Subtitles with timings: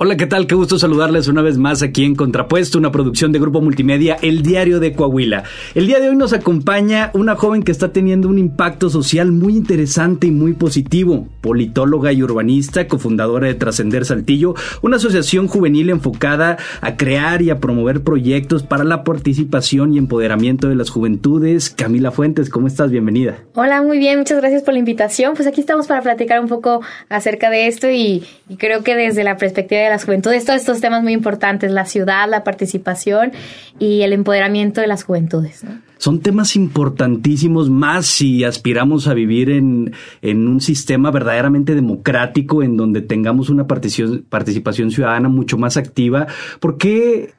[0.00, 0.46] Hola, ¿qué tal?
[0.46, 4.42] Qué gusto saludarles una vez más aquí en Contrapuesto, una producción de Grupo Multimedia, El
[4.42, 5.42] Diario de Coahuila.
[5.74, 9.56] El día de hoy nos acompaña una joven que está teniendo un impacto social muy
[9.56, 16.58] interesante y muy positivo, politóloga y urbanista, cofundadora de Trascender Saltillo, una asociación juvenil enfocada
[16.80, 21.70] a crear y a promover proyectos para la participación y empoderamiento de las juventudes.
[21.70, 22.92] Camila Fuentes, ¿cómo estás?
[22.92, 23.38] Bienvenida.
[23.54, 25.34] Hola, muy bien, muchas gracias por la invitación.
[25.34, 28.22] Pues aquí estamos para platicar un poco acerca de esto y,
[28.58, 31.84] creo que desde la perspectiva de de las juventudes, todos estos temas muy importantes, la
[31.84, 33.32] ciudad, la participación
[33.78, 35.64] y el empoderamiento de las juventudes.
[35.98, 39.92] Son temas importantísimos más si aspiramos a vivir en,
[40.22, 46.28] en, un sistema verdaderamente democrático en donde tengamos una participación, participación ciudadana mucho más activa.
[46.60, 47.34] ¿Por qué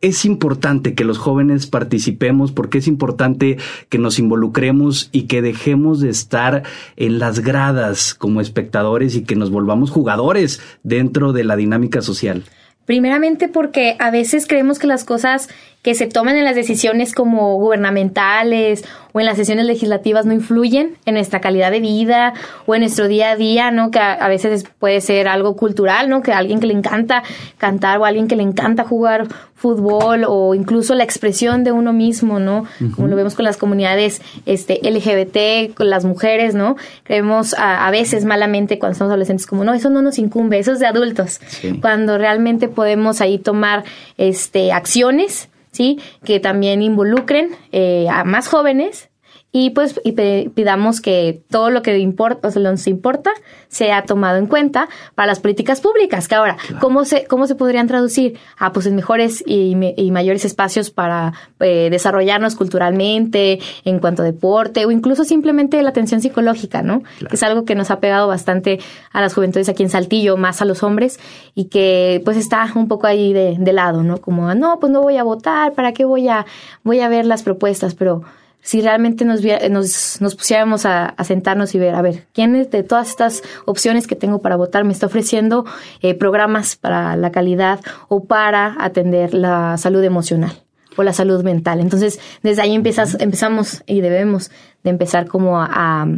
[0.00, 6.00] es importante que los jóvenes participemos, porque es importante que nos involucremos y que dejemos
[6.00, 6.62] de estar
[6.96, 12.44] en las gradas como espectadores y que nos volvamos jugadores dentro de la dinámica social.
[12.84, 15.48] Primeramente porque a veces creemos que las cosas
[15.82, 20.96] que se toman en las decisiones como gubernamentales o en las sesiones legislativas no influyen
[21.06, 22.34] en nuestra calidad de vida
[22.66, 23.90] o en nuestro día a día, ¿no?
[23.90, 26.20] Que a, veces puede ser algo cultural, ¿no?
[26.20, 27.22] Que a alguien que le encanta
[27.58, 31.92] cantar o a alguien que le encanta jugar fútbol o incluso la expresión de uno
[31.92, 32.64] mismo, ¿no?
[32.94, 36.76] Como lo vemos con las comunidades este, LGBT, con las mujeres, ¿no?
[37.04, 40.80] Creemos a, veces malamente cuando somos adolescentes como, no, eso no nos incumbe, eso es
[40.80, 41.40] de adultos.
[41.80, 43.84] Cuando realmente podemos ahí tomar
[44.16, 46.00] este, acciones ¿sí?
[46.24, 49.10] Que también involucren eh, a más jóvenes
[49.50, 53.30] y pues y pidamos que todo lo que importa, o nos importa
[53.68, 56.28] sea tomado en cuenta para las políticas públicas.
[56.28, 58.38] Que ahora, ¿cómo, se, ¿cómo se podrían traducir?
[58.58, 59.74] Ah, pues en mejores y,
[60.10, 66.20] mayores espacios para eh, desarrollarnos culturalmente, en cuanto a deporte, o incluso simplemente la atención
[66.20, 67.02] psicológica, ¿no?
[67.18, 68.80] Que es algo que nos ha pegado bastante
[69.12, 71.18] a las juventudes aquí en Saltillo, más a los hombres,
[71.54, 74.18] y que pues está un poco ahí de, de lado, ¿no?
[74.18, 76.44] Como, no, pues no voy a votar, ¿para qué voy a,
[76.84, 77.94] voy a ver las propuestas?
[77.94, 78.24] Pero
[78.60, 83.08] si realmente nos, nos, nos pusiéramos a, sentarnos y ver, a ver, ¿quién de todas
[83.08, 85.64] estas opciones que tengo para votar me está ofreciendo
[86.02, 90.52] eh, programas para la calidad o para atender la salud emocional?
[90.96, 91.78] o la salud mental.
[91.78, 94.50] Entonces, desde ahí empiezas, empezamos y debemos
[94.82, 96.08] de empezar como a,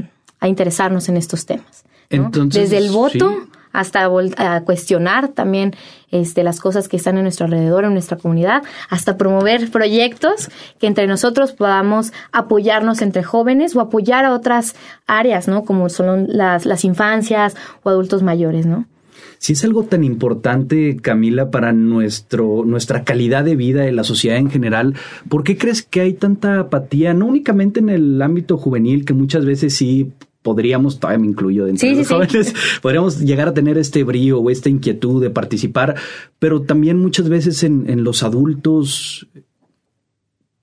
[0.40, 1.84] a interesarnos en estos temas.
[2.08, 5.74] Desde el voto hasta a cuestionar también
[6.10, 10.48] este, las cosas que están en nuestro alrededor, en nuestra comunidad, hasta promover proyectos
[10.78, 14.74] que entre nosotros podamos apoyarnos entre jóvenes o apoyar a otras
[15.06, 15.64] áreas, ¿no?
[15.64, 18.86] Como son las, las infancias o adultos mayores, ¿no?
[19.38, 24.36] Si es algo tan importante, Camila, para nuestro, nuestra calidad de vida de la sociedad
[24.36, 24.94] en general,
[25.30, 29.46] ¿por qué crees que hay tanta apatía, no únicamente en el ámbito juvenil, que muchas
[29.46, 30.12] veces sí
[30.42, 34.50] podríamos, todavía me incluyo dentro de los jóvenes, podríamos llegar a tener este brío o
[34.50, 35.96] esta inquietud de participar,
[36.38, 39.28] pero también muchas veces en, en los adultos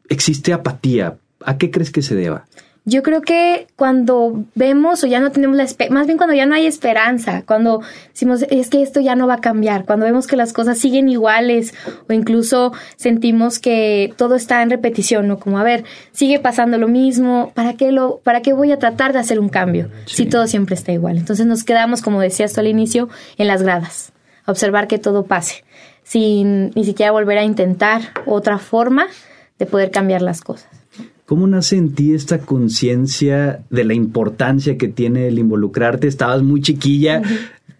[0.09, 1.17] existe apatía.
[1.45, 2.45] ¿A qué crees que se deba?
[2.89, 6.45] Yo creo que cuando vemos o ya no tenemos la esperanza, más bien cuando ya
[6.45, 7.81] no hay esperanza, cuando
[8.13, 11.09] decimos es que esto ya no va a cambiar, cuando vemos que las cosas siguen
[11.09, 11.73] iguales
[12.07, 15.37] o incluso sentimos que todo está en repetición, ¿no?
[15.37, 15.83] Como a ver,
[16.13, 19.49] sigue pasando lo mismo, ¿para qué lo para qué voy a tratar de hacer un
[19.49, 21.17] cambio si todo siempre está igual?
[21.17, 24.13] Entonces nos quedamos, como decías tú al inicio, en las gradas,
[24.45, 25.65] observar que todo pase,
[26.03, 29.07] sin ni siquiera volver a intentar otra forma
[29.59, 30.76] de poder cambiar las cosas.
[31.27, 36.07] ¿Cómo nace en ti esta conciencia de la importancia que tiene el involucrarte?
[36.07, 37.21] Estabas muy chiquilla,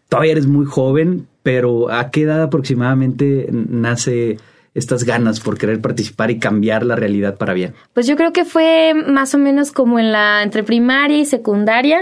[0.10, 4.36] todavía eres muy joven, pero ¿a qué edad aproximadamente nace
[4.74, 7.74] estas ganas por querer participar y cambiar la realidad para bien?
[7.94, 12.02] Pues yo creo que fue más o menos como en la entre primaria y secundaria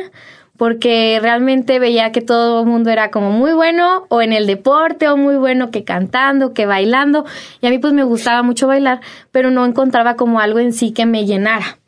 [0.57, 5.09] porque realmente veía que todo el mundo era como muy bueno o en el deporte
[5.09, 7.25] o muy bueno que cantando, que bailando
[7.61, 9.01] y a mí pues me gustaba mucho bailar,
[9.31, 11.79] pero no encontraba como algo en sí que me llenara.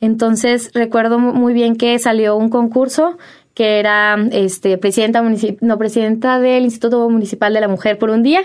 [0.00, 3.16] Entonces recuerdo muy bien que salió un concurso
[3.56, 5.22] que era este presidenta
[5.62, 8.42] no presidenta del Instituto Municipal de la Mujer por un día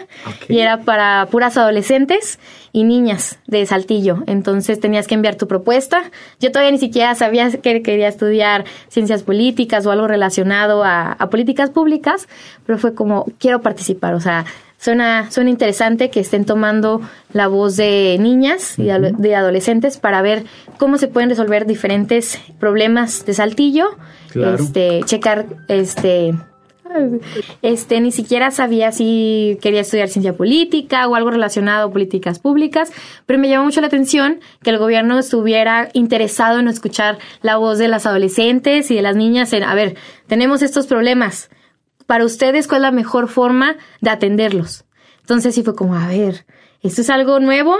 [0.48, 2.40] y era para puras adolescentes
[2.72, 4.24] y niñas de Saltillo.
[4.25, 6.02] Entonces tenías que enviar tu propuesta.
[6.40, 11.72] Yo todavía ni siquiera sabía que quería estudiar ciencias políticas o algo relacionado a, políticas
[11.72, 12.30] públicas,
[12.66, 14.46] pero fue como quiero participar, o sea,
[14.78, 17.02] Suena, suena interesante que estén tomando
[17.34, 20.44] la voz de niñas y de adolescentes para ver
[20.80, 23.96] cómo se pueden resolver diferentes problemas de Saltillo
[24.33, 26.33] este, checar, este,
[27.62, 32.92] este, ni siquiera sabía si quería estudiar ciencia política o algo relacionado a políticas públicas,
[33.25, 37.78] pero me llamó mucho la atención que el gobierno estuviera interesado en escuchar la voz
[37.78, 39.95] de las adolescentes y de las niñas en, a ver,
[40.28, 41.50] tenemos estos problemas,
[42.12, 44.83] para ustedes, ¿cuál es la mejor forma de atenderlos?
[45.22, 46.45] Entonces sí fue como, a ver,
[46.83, 47.78] esto es algo nuevo.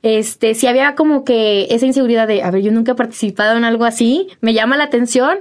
[0.00, 3.64] Este, si había como que esa inseguridad de, a ver, yo nunca he participado en
[3.64, 5.38] algo así, me llama la atención,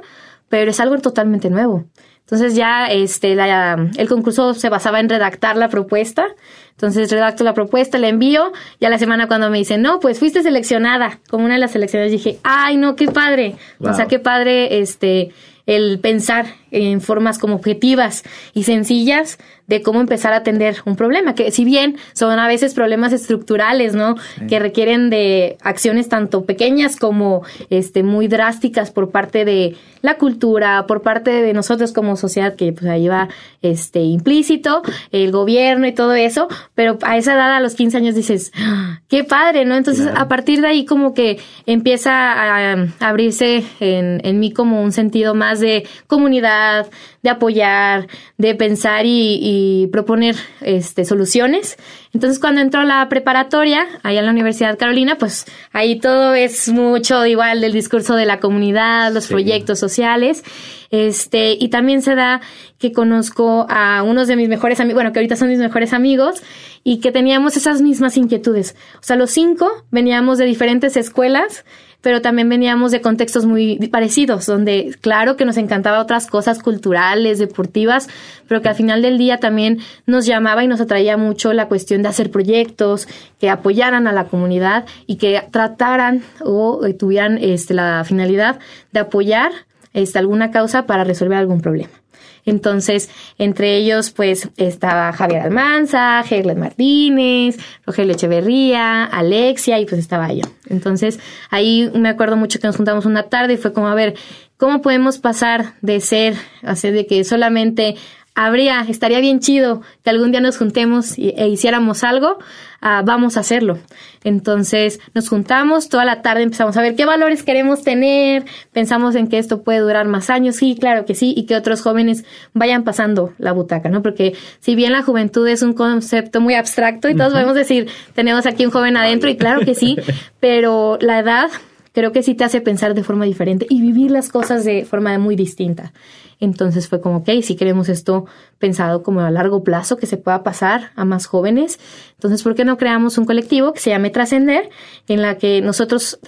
[0.53, 1.85] pero es algo totalmente nuevo.
[2.19, 6.27] Entonces ya este, la, el concurso se basaba en redactar la propuesta.
[6.69, 10.19] Entonces redacto la propuesta, la envío y a la semana cuando me dicen, no, pues
[10.19, 13.55] fuiste seleccionada como una de las selecciones, dije, ay, no, qué padre.
[13.79, 15.31] O sea, qué padre este,
[15.65, 18.21] el pensar en formas como objetivas
[18.53, 22.73] y sencillas de cómo empezar a atender un problema, que si bien son a veces
[22.73, 24.15] problemas estructurales, ¿no?
[24.47, 30.85] Que requieren de acciones tanto pequeñas como este muy drásticas por parte de la cultura,
[30.85, 33.29] por parte de nosotros como sociedad, que pues ahí va
[33.61, 34.81] este implícito,
[35.11, 38.99] el gobierno y todo eso, pero a esa edad, a los 15 años, dices, ¡Ah!
[39.07, 39.75] qué padre, ¿no?
[39.75, 44.91] Entonces, a partir de ahí como que empieza a, abrirse en, en mí como un
[44.91, 46.87] sentido más de comunidad,
[47.23, 51.77] de apoyar, de pensar y, proponer este, soluciones.
[52.13, 56.69] Entonces, cuando entró a la preparatoria, allá en la Universidad Carolina, pues ahí todo es
[56.69, 60.43] mucho igual del discurso de la comunidad, los proyectos sociales.
[60.91, 62.41] Este, y también se da
[62.77, 66.43] que conozco a unos de mis mejores amigos, bueno, que ahorita son mis mejores amigos,
[66.83, 68.75] y que teníamos esas mismas inquietudes.
[68.95, 71.63] O sea, los cinco veníamos de diferentes escuelas,
[72.03, 77.39] pero también veníamos de contextos muy parecidos, donde claro que nos encantaba otras cosas culturales,
[77.39, 78.09] deportivas,
[78.47, 82.03] pero que al final del día también nos llamaba y nos atraía mucho la cuestión
[82.03, 83.07] de hacer proyectos
[83.39, 88.59] que apoyaran a la comunidad y que trataran o tuvieran este, la finalidad
[88.91, 89.51] de apoyar
[89.93, 92.02] este, alguna causa para resolver algún problema.
[92.45, 100.31] Entonces, entre ellos, pues, estaba Javier Almanza, Hegler Martínez, Rogelio Echeverría, Alexia, y pues estaba
[100.33, 100.43] yo.
[100.69, 101.19] Entonces,
[101.49, 104.15] ahí me acuerdo mucho que nos juntamos una tarde y fue como, a ver,
[104.57, 107.95] ¿cómo podemos pasar de ser, así de que solamente
[108.35, 112.37] habría, estaría bien chido que algún día nos juntemos e hiciéramos algo,
[112.81, 113.77] ah, vamos a hacerlo.
[114.23, 119.27] Entonces nos juntamos, toda la tarde empezamos a ver qué valores queremos tener, pensamos en
[119.27, 122.83] que esto puede durar más años, sí, claro que sí, y que otros jóvenes vayan
[122.83, 124.01] pasando la butaca, ¿no?
[124.01, 128.45] Porque si bien la juventud es un concepto muy abstracto y todos podemos decir, tenemos
[128.45, 129.97] aquí un joven adentro, y claro que sí,
[130.39, 131.49] pero la edad
[131.93, 135.17] creo que sí te hace pensar de forma diferente y vivir las cosas de forma
[135.17, 135.93] muy distinta.
[136.39, 138.25] Entonces fue como, ok, si queremos esto
[138.59, 141.79] pensado como a largo plazo, que se pueda pasar a más jóvenes,
[142.15, 144.69] entonces, ¿por qué no creamos un colectivo que se llame Trascender,
[145.07, 146.19] en la que nosotros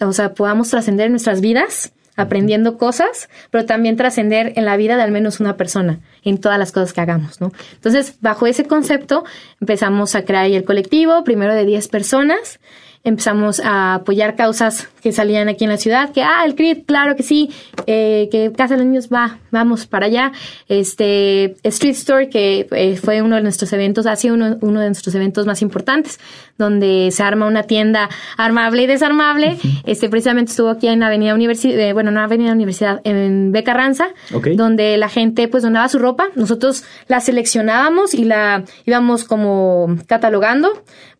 [0.00, 1.92] o sea, podamos trascender nuestras vidas?
[2.18, 6.58] aprendiendo cosas, pero también trascender en la vida de al menos una persona, en todas
[6.58, 7.52] las cosas que hagamos, ¿no?
[7.74, 9.24] Entonces, bajo ese concepto,
[9.60, 12.58] empezamos a crear el colectivo, primero de 10 personas,
[13.06, 17.14] empezamos a apoyar causas que salían aquí en la ciudad, que, ah, el CRIT, claro
[17.14, 17.50] que sí,
[17.86, 20.32] eh, que Casa de los Niños va, vamos para allá.
[20.68, 24.86] Este, Street Store, que eh, fue uno de nuestros eventos, ha sido uno, uno, de
[24.86, 26.18] nuestros eventos más importantes,
[26.58, 29.56] donde se arma una tienda armable y desarmable.
[29.84, 34.08] Este, precisamente estuvo aquí en Avenida Universidad, eh, bueno, no Avenida Universidad, en Becarranza,
[34.56, 40.72] donde la gente pues donaba su ropa, nosotros la seleccionábamos y la íbamos como catalogando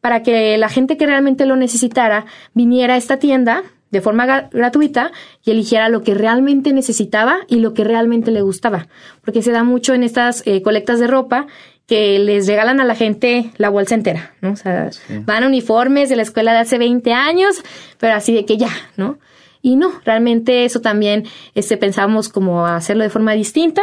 [0.07, 5.11] para que la gente que realmente lo necesitara viniera a esta tienda de forma gratuita
[5.45, 8.87] y eligiera lo que realmente necesitaba y lo que realmente le gustaba.
[9.25, 11.49] Porque se da mucho en estas eh, colectas de ropa
[11.89, 14.53] que les regalan a la gente la bolsa entera, ¿no?
[14.53, 14.91] O sea,
[15.25, 17.61] van uniformes de la escuela de hace 20 años,
[17.99, 19.19] pero así de que ya, ¿no?
[19.61, 21.25] Y no, realmente eso también
[21.57, 23.83] este, pensamos como hacerlo de forma distinta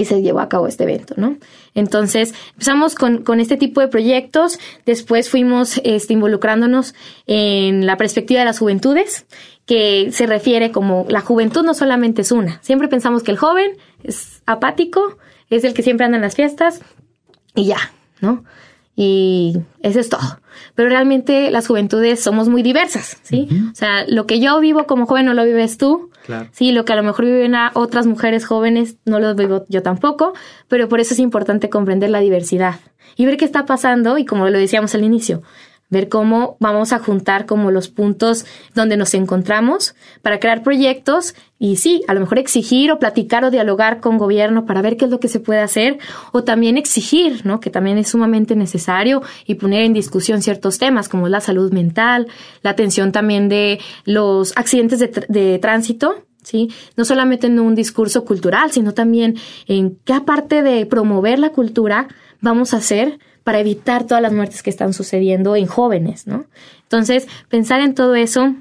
[0.00, 1.36] y se llevó a cabo este evento, ¿no?
[1.74, 6.94] Entonces empezamos con, con este tipo de proyectos, después fuimos este, involucrándonos
[7.26, 9.26] en la perspectiva de las juventudes,
[9.66, 13.72] que se refiere como la juventud no solamente es una, siempre pensamos que el joven
[14.04, 15.18] es apático,
[15.50, 16.80] es el que siempre anda en las fiestas
[17.54, 18.44] y ya, ¿no?
[18.96, 20.40] Y eso es todo.
[20.74, 23.46] Pero realmente las juventudes somos muy diversas, ¿sí?
[23.70, 26.10] O sea, lo que yo vivo como joven no lo vives tú.
[26.52, 29.82] Sí, lo que a lo mejor viven a otras mujeres jóvenes no lo vivo yo
[29.82, 30.32] tampoco,
[30.66, 32.80] pero por eso es importante comprender la diversidad
[33.16, 35.42] y ver qué está pasando y como lo decíamos al inicio,
[35.88, 41.76] ver cómo vamos a juntar como los puntos donde nos encontramos para crear proyectos y
[41.76, 45.10] sí, a lo mejor exigir o platicar o dialogar con gobierno para ver qué es
[45.10, 45.98] lo que se puede hacer
[46.32, 47.60] o también exigir, ¿no?
[47.60, 52.26] Que también es sumamente necesario y poner en discusión ciertos temas como la salud mental,
[52.62, 56.70] la atención también de los accidentes de, de tránsito, ¿sí?
[56.96, 62.08] No solamente en un discurso cultural, sino también en qué aparte de promover la cultura
[62.40, 66.46] vamos a hacer para evitar todas las muertes que están sucediendo en jóvenes, ¿no?
[66.82, 68.56] Entonces, pensar en todo eso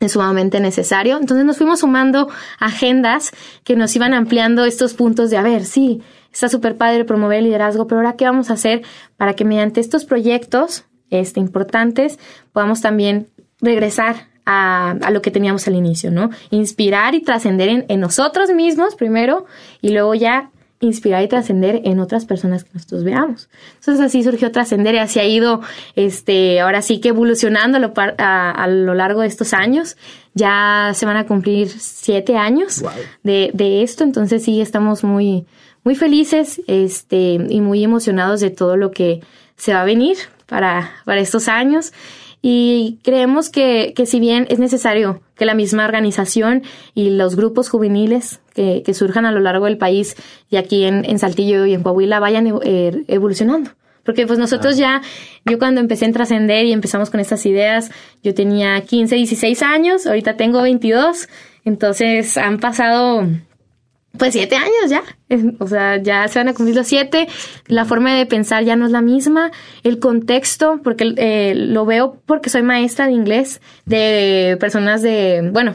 [0.00, 1.18] es sumamente necesario.
[1.18, 2.26] Entonces nos fuimos sumando
[2.58, 3.32] agendas
[3.62, 6.00] que nos iban ampliando estos puntos de, a ver, sí,
[6.32, 8.80] está súper padre promover el liderazgo, pero ahora qué vamos a hacer
[9.18, 12.18] para que mediante estos proyectos este, importantes
[12.54, 13.26] podamos también
[13.60, 16.30] regresar a, lo que teníamos al inicio, ¿no?
[16.48, 19.44] Inspirar y trascender en, en, nosotros mismos primero
[19.82, 23.48] y luego ya inspirar y trascender en otras personas que nosotros veamos.
[23.76, 25.62] Entonces así surgió trascender y así ha ido,
[25.94, 29.96] este, ahora sí que evolucionando a lo, a, a lo largo de estos años.
[30.34, 32.90] Ya se van a cumplir siete años wow.
[33.22, 35.46] de, de esto, entonces sí estamos muy,
[35.82, 39.22] muy felices, este, y muy emocionados de todo lo que
[39.56, 41.92] se va a venir para, para estos años.
[42.48, 46.62] Y creemos que, que si bien es necesario que la misma organización
[46.94, 50.14] y los grupos juveniles que, que surjan a lo largo del país
[50.48, 53.72] y aquí en, en Saltillo y en Coahuila vayan eh, evolucionando.
[54.04, 55.02] Porque pues nosotros ya,
[55.44, 57.90] yo cuando empecé en trascender y empezamos con estas ideas,
[58.22, 61.28] yo tenía 15, 16 años, ahorita tengo 22,
[61.64, 63.26] entonces han pasado
[64.18, 65.02] pues siete años ya.
[65.58, 67.28] O sea, ya se van a cumplir los siete.
[67.66, 69.50] La forma de pensar ya no es la misma.
[69.82, 75.74] El contexto, porque eh, lo veo porque soy maestra de inglés de personas de, bueno,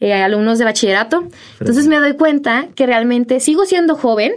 [0.00, 1.28] eh, alumnos de bachillerato.
[1.60, 4.32] Entonces me doy cuenta que realmente sigo siendo joven,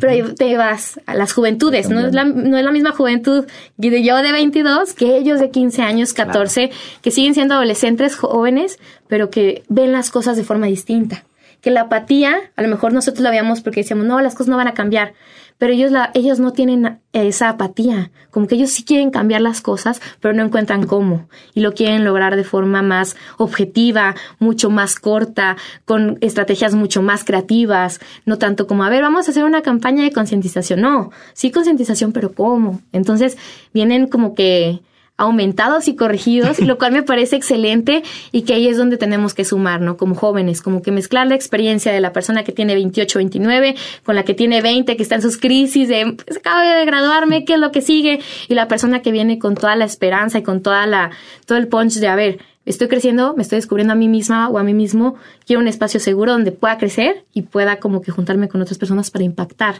[0.00, 3.46] pero te vas a las juventudes, no es, la, no es la misma juventud
[3.78, 6.82] de yo de 22 que ellos de 15 años, 14, claro.
[7.00, 8.78] que siguen siendo adolescentes jóvenes,
[9.08, 11.24] pero que ven las cosas de forma distinta
[11.60, 14.56] que la apatía, a lo mejor nosotros la veíamos porque decíamos, no, las cosas no
[14.56, 15.14] van a cambiar,
[15.58, 19.60] pero ellos, la, ellos no tienen esa apatía, como que ellos sí quieren cambiar las
[19.60, 24.96] cosas, pero no encuentran cómo, y lo quieren lograr de forma más objetiva, mucho más
[25.00, 29.62] corta, con estrategias mucho más creativas, no tanto como, a ver, vamos a hacer una
[29.62, 32.80] campaña de concientización, no, sí concientización, pero ¿cómo?
[32.92, 33.36] Entonces
[33.74, 34.80] vienen como que
[35.18, 39.44] aumentados y corregidos, lo cual me parece excelente y que ahí es donde tenemos que
[39.44, 39.96] sumar, ¿no?
[39.96, 44.14] Como jóvenes, como que mezclar la experiencia de la persona que tiene 28, 29 con
[44.14, 47.54] la que tiene 20, que está en sus crisis de, pues, acabo de graduarme, ¿qué
[47.54, 48.20] es lo que sigue?
[48.48, 51.10] Y la persona que viene con toda la esperanza y con toda la,
[51.46, 54.58] todo el punch de, a ver, estoy creciendo, me estoy descubriendo a mí misma o
[54.58, 58.48] a mí mismo, quiero un espacio seguro donde pueda crecer y pueda como que juntarme
[58.48, 59.76] con otras personas para impactar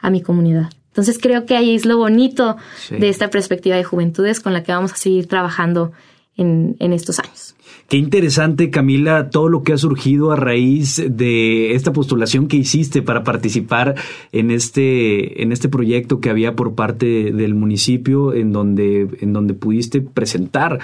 [0.00, 0.70] a mi comunidad.
[0.90, 2.96] Entonces creo que ahí es lo bonito sí.
[2.96, 5.92] de esta perspectiva de juventudes con la que vamos a seguir trabajando
[6.36, 7.54] en, en, estos años.
[7.88, 13.02] Qué interesante, Camila, todo lo que ha surgido a raíz de esta postulación que hiciste
[13.02, 13.94] para participar
[14.32, 19.54] en este, en este proyecto que había por parte del municipio, en donde, en donde
[19.54, 20.80] pudiste presentar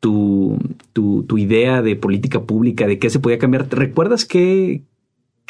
[0.00, 0.58] tu,
[0.92, 3.68] tu, tu idea de política pública, de qué se podía cambiar.
[3.70, 4.82] ¿Recuerdas qué,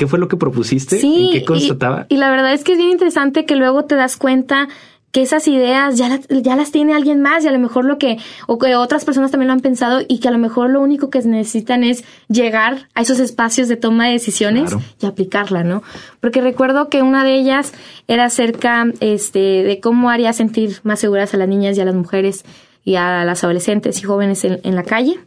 [0.01, 0.99] ¿Qué fue lo que propusiste?
[0.99, 2.07] Sí, ¿En qué constataba?
[2.09, 4.67] Y, y, la verdad es que es bien interesante que luego te das cuenta
[5.13, 7.99] que esas ideas ya, la, ya las tiene alguien más y a lo mejor lo
[7.99, 8.17] que,
[8.47, 11.11] o que otras personas también lo han pensado y que a lo mejor lo único
[11.11, 14.83] que necesitan es llegar a esos espacios de toma de decisiones claro.
[15.03, 15.83] y aplicarla, ¿no?
[16.21, 17.75] Porque recuerdo que una de ellas
[18.09, 21.95] era acerca este, de cómo haría sentir más seguras a las niñas y a las
[21.95, 22.43] mujeres
[22.85, 25.21] y a las adolescentes y jóvenes en, en la calle.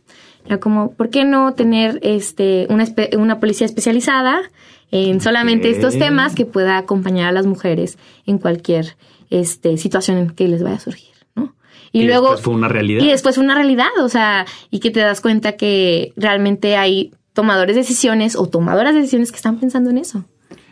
[0.46, 2.86] Era como, ¿por qué no tener este una,
[3.18, 4.42] una policía especializada
[4.92, 5.80] en solamente okay.
[5.80, 8.96] estos temas que pueda acompañar a las mujeres en cualquier
[9.30, 11.56] este, situación que les vaya a surgir, ¿no?
[11.92, 12.32] Y, y luego...
[12.32, 13.04] Después fue una realidad.
[13.04, 17.12] Y después fue una realidad, o sea, y que te das cuenta que realmente hay
[17.34, 20.26] tomadores de decisiones o tomadoras de decisiones que están pensando en eso.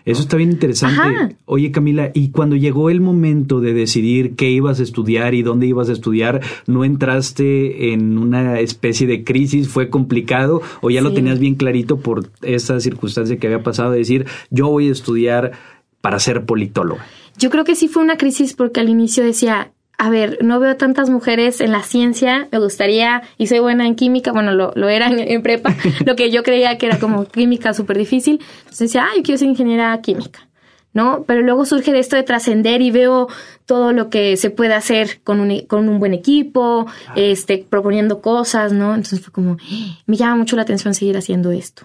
[0.06, 1.02] Eso está bien interesante.
[1.02, 1.30] Ajá.
[1.46, 5.68] Oye, Camila, y cuando llegó el momento de decidir qué ibas a estudiar y dónde
[5.68, 9.68] ibas a estudiar, ¿no entraste en una especie de crisis?
[9.68, 10.62] ¿Fue complicado?
[10.82, 11.04] ¿O ya sí.
[11.04, 14.92] lo tenías bien clarito por esa circunstancia que había pasado de decir, yo voy a
[14.92, 15.52] estudiar
[16.02, 17.06] para ser politóloga?
[17.38, 20.78] Yo creo que sí fue una crisis porque al inicio decía, a ver, no veo
[20.78, 24.90] tantas mujeres en la ciencia, me gustaría, y soy buena en química, bueno, lo, lo
[24.90, 25.76] era en, en, prepa,
[26.08, 29.38] lo que yo creía que era como química súper difícil, entonces decía, ah, yo quiero
[29.38, 30.48] ser ingeniera química,
[30.92, 31.24] ¿no?
[31.28, 33.28] Pero luego surge de esto de trascender y veo
[33.68, 37.14] todo lo que se puede hacer con un, con un buen equipo, ah.
[37.16, 38.96] este, proponiendo cosas, ¿no?
[38.96, 39.58] Entonces fue como,
[40.08, 41.84] me llama mucho la atención seguir haciendo esto.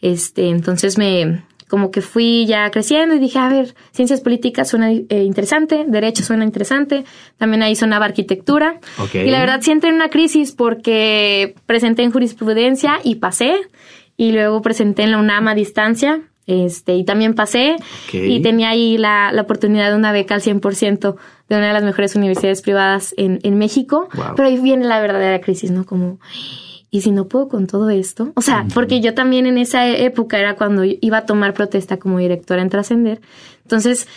[0.00, 4.92] Este, entonces me, como que fui ya creciendo y dije, a ver, ciencias políticas suena
[4.92, 7.04] eh, interesante, derecho suena interesante,
[7.38, 8.78] también ahí sonaba arquitectura.
[8.98, 9.26] Okay.
[9.26, 13.56] Y la verdad sí entré en una crisis porque presenté en jurisprudencia y pasé,
[14.16, 18.36] y luego presenté en la UNAM a distancia, este, y también pasé, okay.
[18.36, 21.16] y tenía ahí la, la oportunidad de una beca al 100%
[21.48, 24.34] de una de las mejores universidades privadas en, en México, wow.
[24.36, 25.84] pero ahí viene la verdadera crisis, ¿no?
[25.84, 26.20] Como
[26.96, 30.38] y si no puedo con todo esto, o sea, porque yo también en esa época
[30.38, 33.20] era cuando iba a tomar protesta como directora en Trascender,
[33.62, 34.08] entonces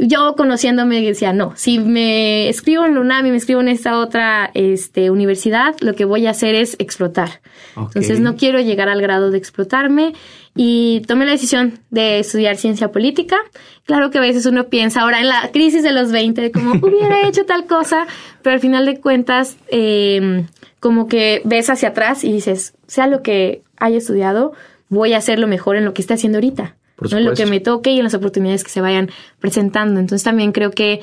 [0.00, 3.98] yo conociéndome decía, no, si me escribo en la UNAM y me escribo en esta
[3.98, 7.40] otra este, universidad, lo que voy a hacer es explotar.
[7.76, 10.12] Entonces no quiero llegar al grado de explotarme
[10.54, 13.36] y tomé la decisión de estudiar ciencia política.
[13.84, 16.74] Claro que a veces uno piensa ahora en la crisis de los 20, de cómo
[16.86, 18.06] hubiera hecho tal cosa,
[18.42, 20.44] pero al final de cuentas, eh,
[20.80, 24.52] como que ves hacia atrás y dices, sea lo que haya estudiado,
[24.88, 26.76] voy a hacer lo mejor en lo que esté haciendo ahorita.
[27.12, 30.00] En lo que me toque y en las oportunidades que se vayan presentando.
[30.00, 31.00] Entonces también creo que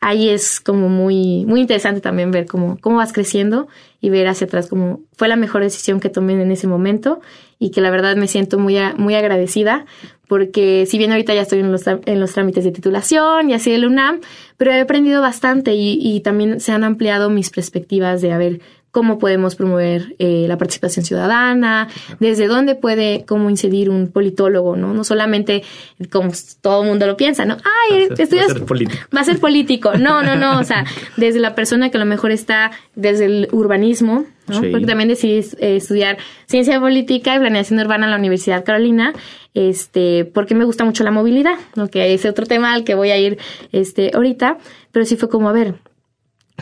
[0.00, 3.68] ahí es como muy, muy interesante también ver cómo, cómo vas creciendo
[4.00, 7.20] y ver hacia atrás cómo fue la mejor decisión que tomé en ese momento
[7.58, 9.86] y que la verdad me siento muy, muy agradecida
[10.28, 13.70] porque si bien ahorita ya estoy en los, en los trámites de titulación y así
[13.70, 14.20] del UNAM,
[14.58, 18.60] pero he aprendido bastante y, y también se han ampliado mis perspectivas de haber
[18.94, 21.88] cómo podemos promover eh, la participación ciudadana,
[22.20, 24.94] desde dónde puede cómo incidir un politólogo, ¿no?
[24.94, 25.64] No solamente
[26.12, 27.56] como todo el mundo lo piensa, ¿no?
[27.90, 29.02] Ay, va a ser político.
[29.14, 29.94] Va a ser político.
[29.94, 30.84] No, no, no, o sea,
[31.16, 34.60] desde la persona que a lo mejor está desde el urbanismo, ¿no?
[34.70, 39.12] Porque también decidí eh, estudiar ciencia política y planeación urbana en la Universidad Carolina,
[39.54, 41.88] este, porque me gusta mucho la movilidad, ¿no?
[41.88, 43.38] Que es otro tema al que voy a ir
[43.72, 44.58] este ahorita,
[44.92, 45.74] pero sí fue como, a ver,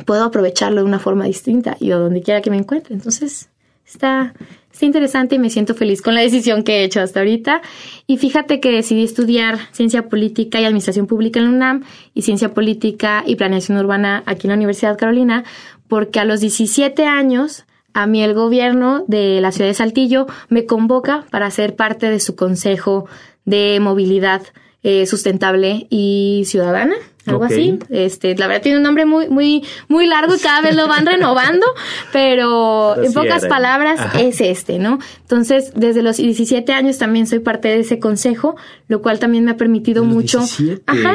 [0.06, 2.94] puedo aprovecharlo de una forma distinta y a donde quiera que me encuentre.
[2.94, 3.50] Entonces,
[3.86, 4.34] está,
[4.72, 7.62] está interesante y me siento feliz con la decisión que he hecho hasta ahorita.
[8.06, 11.84] Y fíjate que decidí estudiar ciencia política y administración pública en la UNAM
[12.14, 15.44] y ciencia política y planeación urbana aquí en la Universidad Carolina,
[15.88, 20.64] porque a los 17 años a mí el gobierno de la ciudad de Saltillo me
[20.64, 23.06] convoca para ser parte de su consejo
[23.44, 24.42] de movilidad
[24.82, 26.94] eh, sustentable y ciudadana
[27.26, 27.78] algo así.
[27.90, 31.06] Este, la verdad tiene un nombre muy, muy, muy largo y cada vez lo van
[31.06, 31.66] renovando,
[32.12, 34.98] pero en pocas palabras es este, ¿no?
[35.20, 38.56] Entonces, desde los 17 años también soy parte de ese consejo,
[38.88, 40.40] lo cual también me ha permitido mucho,
[40.86, 41.14] ajá,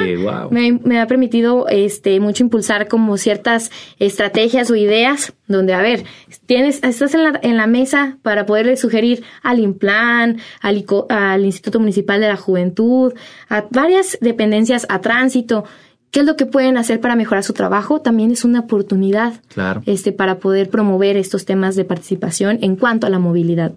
[0.50, 6.04] me, me, ha permitido, este, mucho impulsar como ciertas estrategias o ideas donde, a ver,
[6.46, 11.80] tienes, estás en la, en la mesa para poderle sugerir al IMPLAN, al, al Instituto
[11.80, 13.14] Municipal de la Juventud,
[13.50, 15.64] a varias dependencias, a tránsito,
[16.12, 19.42] qué es lo que pueden hacer para mejorar su trabajo, también es una oportunidad
[19.86, 23.74] este, para poder promover estos temas de participación en cuanto a la movilidad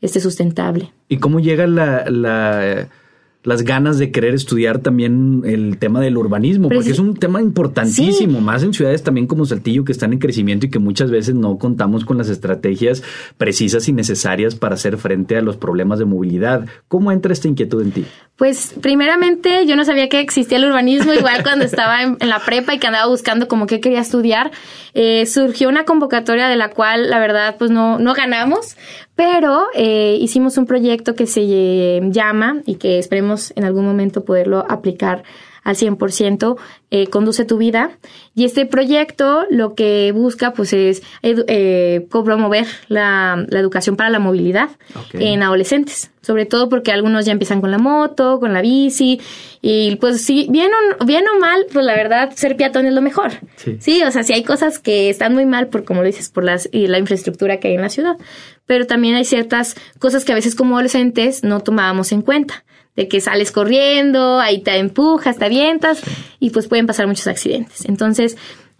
[0.00, 0.92] este, sustentable.
[1.08, 2.88] ¿Y cómo llega la, la
[3.44, 8.40] las ganas de querer estudiar también el tema del urbanismo, porque es un tema importantísimo,
[8.40, 11.58] más en ciudades también como Saltillo que están en crecimiento y que muchas veces no
[11.58, 13.02] contamos con las estrategias
[13.36, 16.66] precisas y necesarias para hacer frente a los problemas de movilidad.
[16.88, 18.06] ¿Cómo entra esta inquietud en ti?
[18.36, 22.74] Pues primeramente yo no sabía que existía el urbanismo, igual cuando estaba en, la prepa
[22.74, 24.52] y que andaba buscando como qué quería estudiar,
[24.94, 28.76] eh, surgió una convocatoria de la cual la verdad pues no, no ganamos,
[29.14, 34.64] pero eh, hicimos un proyecto que se llama y que esperemos en algún momento poderlo
[34.68, 35.24] aplicar
[35.64, 36.56] al 100%,
[36.90, 37.98] eh, Conduce tu vida.
[38.34, 44.68] Y este proyecto lo que busca pues es eh, promover la, educación para la movilidad
[45.14, 49.20] en adolescentes, sobre todo porque algunos ya empiezan con la moto, con la bici,
[49.62, 50.70] y pues sí, bien
[51.00, 53.32] o, bien o mal, pues la verdad ser peatón es lo mejor.
[53.78, 54.02] Sí.
[54.02, 56.68] o sea, si hay cosas que están muy mal por, como lo dices, por las,
[56.70, 58.16] y la infraestructura que hay en la ciudad,
[58.66, 62.64] pero también hay ciertas cosas que a veces como adolescentes no tomábamos en cuenta
[62.96, 66.02] de que sales corriendo, ahí te empujas, te avientas
[66.40, 67.84] y pues pueden pasar muchos accidentes.
[67.86, 68.36] Entonces,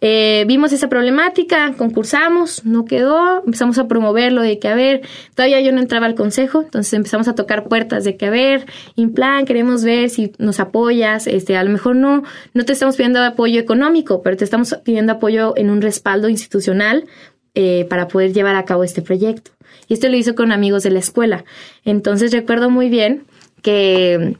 [0.06, 5.00] eh, vimos esa problemática, concursamos, no quedó, empezamos a promoverlo de que, a ver,
[5.34, 8.66] todavía yo no entraba al consejo, entonces empezamos a tocar puertas de que, a ver,
[9.14, 12.22] plan, queremos ver si nos apoyas, este, a lo mejor no,
[12.52, 17.06] no te estamos pidiendo apoyo económico, pero te estamos pidiendo apoyo en un respaldo institucional
[17.54, 19.52] eh, para poder llevar a cabo este proyecto.
[19.88, 21.44] Y esto lo hizo con amigos de la escuela.
[21.84, 23.24] Entonces recuerdo muy bien
[23.64, 24.36] que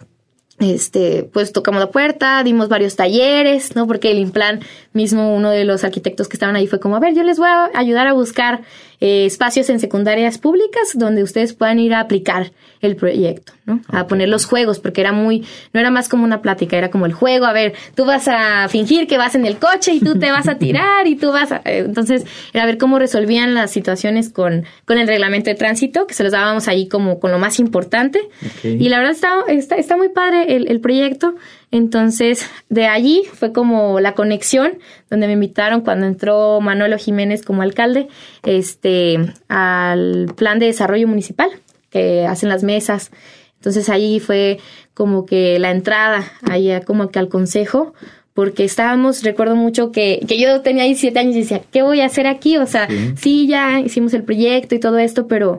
[0.61, 3.87] este, pues tocamos la puerta, dimos varios talleres, ¿no?
[3.87, 4.61] Porque el Implan
[4.93, 7.49] mismo, uno de los arquitectos que estaban ahí fue como, a ver, yo les voy
[7.49, 8.63] a ayudar a buscar
[9.07, 13.83] eh, espacios en secundarias públicas donde ustedes puedan ir a aplicar el proyecto, ¿no?
[13.89, 17.05] A poner los juegos, porque era muy, no era más como una plática, era como
[17.05, 20.19] el juego, a ver, tú vas a fingir que vas en el coche y tú
[20.19, 21.57] te vas a tirar y tú vas a...
[21.67, 26.15] Eh, entonces, era ver cómo resolvían las situaciones con, con el reglamento de tránsito, que
[26.15, 28.23] se los dábamos ahí como con lo más importante.
[28.63, 31.35] Y la verdad está, está, está muy padre el, el proyecto.
[31.75, 34.79] Entonces, de allí fue como la conexión
[35.11, 38.07] donde me invitaron cuando entró Manuelo Jiménez como alcalde,
[38.45, 41.51] este, al plan de desarrollo municipal
[41.91, 43.11] que hacen las mesas.
[43.57, 44.61] Entonces ahí fue
[44.95, 47.93] como que la entrada, ahí como que al consejo,
[48.35, 52.07] porque estábamos, recuerdo mucho que, que yo tenía 17 años y decía, ¿qué voy a
[52.07, 52.57] hacer aquí?
[52.57, 53.49] O sea, sí.
[53.49, 55.59] ya hicimos el proyecto y todo esto, pero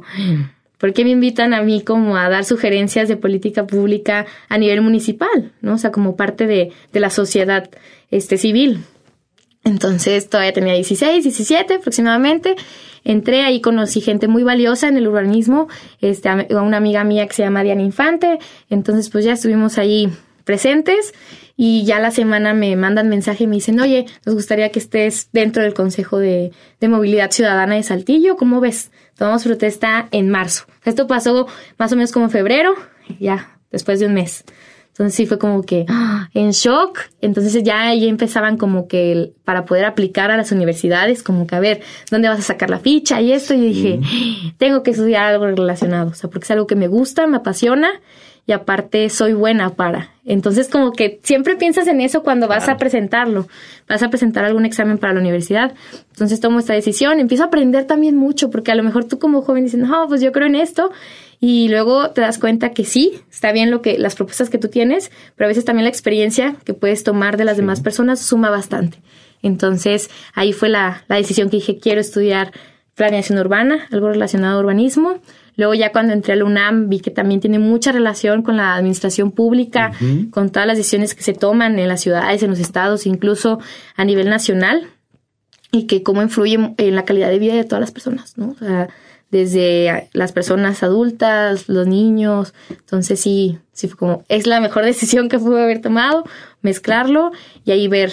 [0.85, 4.81] ¿por qué me invitan a mí como a dar sugerencias de política pública a nivel
[4.81, 5.73] municipal, ¿no?
[5.73, 7.71] O sea, como parte de, de la sociedad
[8.11, 8.83] este, civil.
[9.63, 12.55] Entonces todavía tenía 16, 17 aproximadamente.
[13.03, 15.69] Entré ahí, conocí gente muy valiosa en el urbanismo,
[16.01, 18.37] este, a una amiga mía que se llama Diana Infante.
[18.69, 20.11] Entonces pues ya estuvimos ahí
[20.43, 21.15] presentes
[21.57, 25.29] y ya la semana me mandan mensaje y me dicen, oye, nos gustaría que estés
[25.33, 28.91] dentro del Consejo de, de Movilidad Ciudadana de Saltillo, ¿cómo ves?
[29.17, 30.65] Tomamos protesta en marzo.
[30.85, 32.73] Esto pasó más o menos como en febrero,
[33.19, 34.45] ya después de un mes.
[34.95, 36.29] Entonces sí fue como que ¡ah!
[36.33, 36.99] en shock.
[37.19, 41.59] Entonces ya ahí empezaban como que para poder aplicar a las universidades, como que a
[41.59, 43.19] ver, ¿dónde vas a sacar la ficha?
[43.19, 43.99] Y esto, y dije,
[44.57, 47.89] tengo que estudiar algo relacionado, o sea, porque es algo que me gusta, me apasiona
[48.47, 50.11] y aparte soy buena para.
[50.23, 53.47] Entonces como que siempre piensas en eso cuando vas a presentarlo,
[53.87, 55.73] vas a presentar algún examen para la universidad.
[56.11, 59.41] Entonces tomo esta decisión, empiezo a aprender también mucho, porque a lo mejor tú como
[59.41, 60.91] joven dices, no, pues yo creo en esto.
[61.39, 64.67] Y luego te das cuenta que sí, está bien lo que, las propuestas que tú
[64.67, 68.49] tienes, pero a veces también la experiencia que puedes tomar de las demás personas suma
[68.49, 68.99] bastante.
[69.41, 72.51] Entonces ahí fue la, la decisión que dije, quiero estudiar
[72.95, 75.19] planeación urbana, algo relacionado a urbanismo.
[75.57, 79.31] Luego ya cuando entré al UNAM vi que también tiene mucha relación con la administración
[79.31, 79.91] pública,
[80.31, 83.59] con todas las decisiones que se toman en las ciudades, en los estados, incluso
[83.95, 84.87] a nivel nacional,
[85.71, 88.51] y que cómo influye en la calidad de vida de todas las personas, ¿no?
[88.51, 88.89] O sea,
[89.31, 92.53] desde las personas adultas, los niños.
[92.69, 96.23] Entonces sí, sí fue como, es la mejor decisión que pude haber tomado,
[96.61, 97.31] mezclarlo
[97.65, 98.11] y ahí ver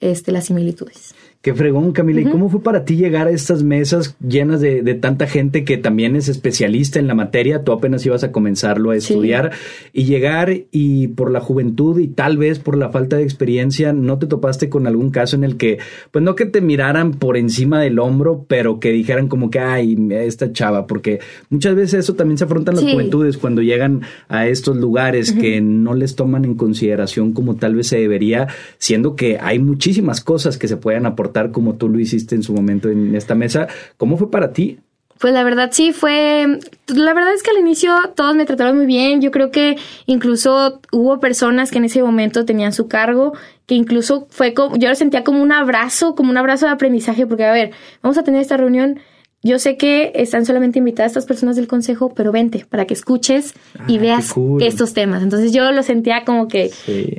[0.00, 1.14] este, las similitudes.
[1.44, 2.22] Qué fregón, Camila.
[2.22, 6.16] ¿Y cómo fue para ti llegar a estas mesas llenas de, tanta gente que también
[6.16, 7.64] es especialista en la materia?
[7.64, 9.52] Tú apenas ibas a comenzarlo a estudiar
[9.92, 14.18] y llegar y por la juventud y tal vez por la falta de experiencia, ¿no
[14.18, 15.80] te topaste con algún caso en el que,
[16.12, 19.98] pues no que te miraran por encima del hombro, pero que dijeran como que, ay,
[20.12, 20.86] esta chava?
[20.86, 25.60] Porque muchas veces eso también se afrontan las juventudes cuando llegan a estos lugares que
[25.60, 30.56] no les toman en consideración como tal vez se debería, siendo que hay muchísimas cosas
[30.56, 33.68] que se pueden aportar como tú lo hiciste en su momento en esta mesa.
[33.96, 34.78] ¿Cómo fue para ti?
[35.18, 38.86] Pues la verdad sí fue, la verdad es que al inicio todos me trataron muy
[38.86, 43.32] bien, yo creo que incluso hubo personas que en ese momento tenían su cargo,
[43.66, 47.26] que incluso fue como, yo lo sentía como un abrazo, como un abrazo de aprendizaje,
[47.26, 47.70] porque a ver,
[48.02, 48.98] vamos a tener esta reunión,
[49.44, 53.54] yo sé que están solamente invitadas estas personas del consejo, pero vente para que escuches
[53.86, 55.22] y ah, veas estos temas.
[55.22, 56.70] Entonces yo lo sentía como que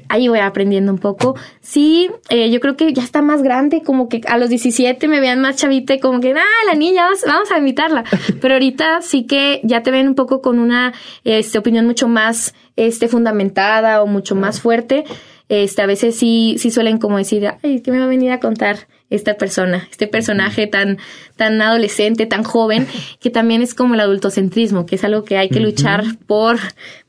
[0.10, 1.36] ahí voy aprendiendo un poco.
[1.62, 5.20] Sí, eh, yo creo que ya está más grande, como que a los 17 me
[5.20, 8.04] vean más chavita como que, ah, la niña, vamos, vamos a invitarla.
[8.42, 12.56] pero ahorita sí que ya te ven un poco con una este, opinión mucho más
[12.76, 15.04] este, fundamentada o mucho más fuerte.
[15.48, 18.40] Este, a veces sí, sí suelen como decir, ay, ¿qué me va a venir a
[18.40, 20.98] contar esta persona, este personaje tan,
[21.36, 22.88] tan adolescente, tan joven,
[23.20, 26.58] que también es como el adultocentrismo, que es algo que hay que luchar por,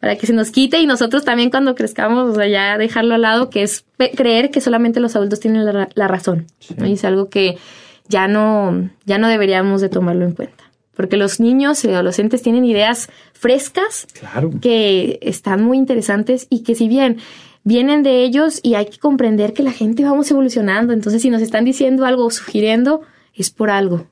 [0.00, 0.78] para que se nos quite.
[0.80, 3.84] Y nosotros también cuando crezcamos, o ya dejarlo al lado, que es
[4.16, 6.46] creer que solamente los adultos tienen la, razón.
[6.84, 7.56] Y es algo que
[8.08, 10.64] ya no, ya no deberíamos de tomarlo en cuenta.
[10.94, 14.06] Porque los niños y adolescentes tienen ideas frescas
[14.62, 17.18] que están muy interesantes y que si bien
[17.66, 20.92] vienen de ellos y hay que comprender que la gente vamos evolucionando.
[20.92, 23.02] Entonces, si nos están diciendo algo o sugiriendo,
[23.34, 24.06] es por algo.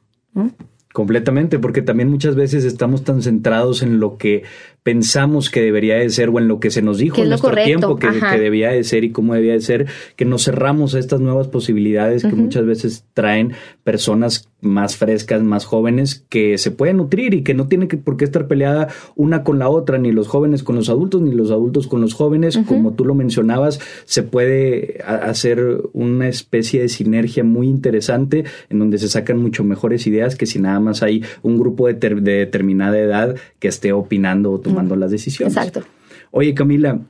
[0.93, 4.43] Completamente, porque también muchas veces estamos tan centrados en lo que
[4.83, 7.97] pensamos que debería de ser o en lo que se nos dijo en nuestro tiempo
[7.97, 9.87] que, debía de ser y cómo debía de ser,
[10.17, 13.53] que nos cerramos a estas nuevas posibilidades que muchas veces traen
[13.85, 18.17] personas más frescas, más jóvenes, que se pueden nutrir y que no tienen que, por
[18.17, 21.51] qué estar peleada una con la otra, ni los jóvenes con los adultos, ni los
[21.51, 22.59] adultos con los jóvenes.
[22.67, 28.99] Como tú lo mencionabas, se puede hacer una especie de sinergia muy interesante en donde
[28.99, 32.99] se sacan mucho mejores ideas que si nada más hay un grupo de, de determinada
[32.99, 35.57] edad que esté opinando o tomando las decisiones.
[35.57, 35.83] Exacto.
[36.31, 37.01] Oye, Camila,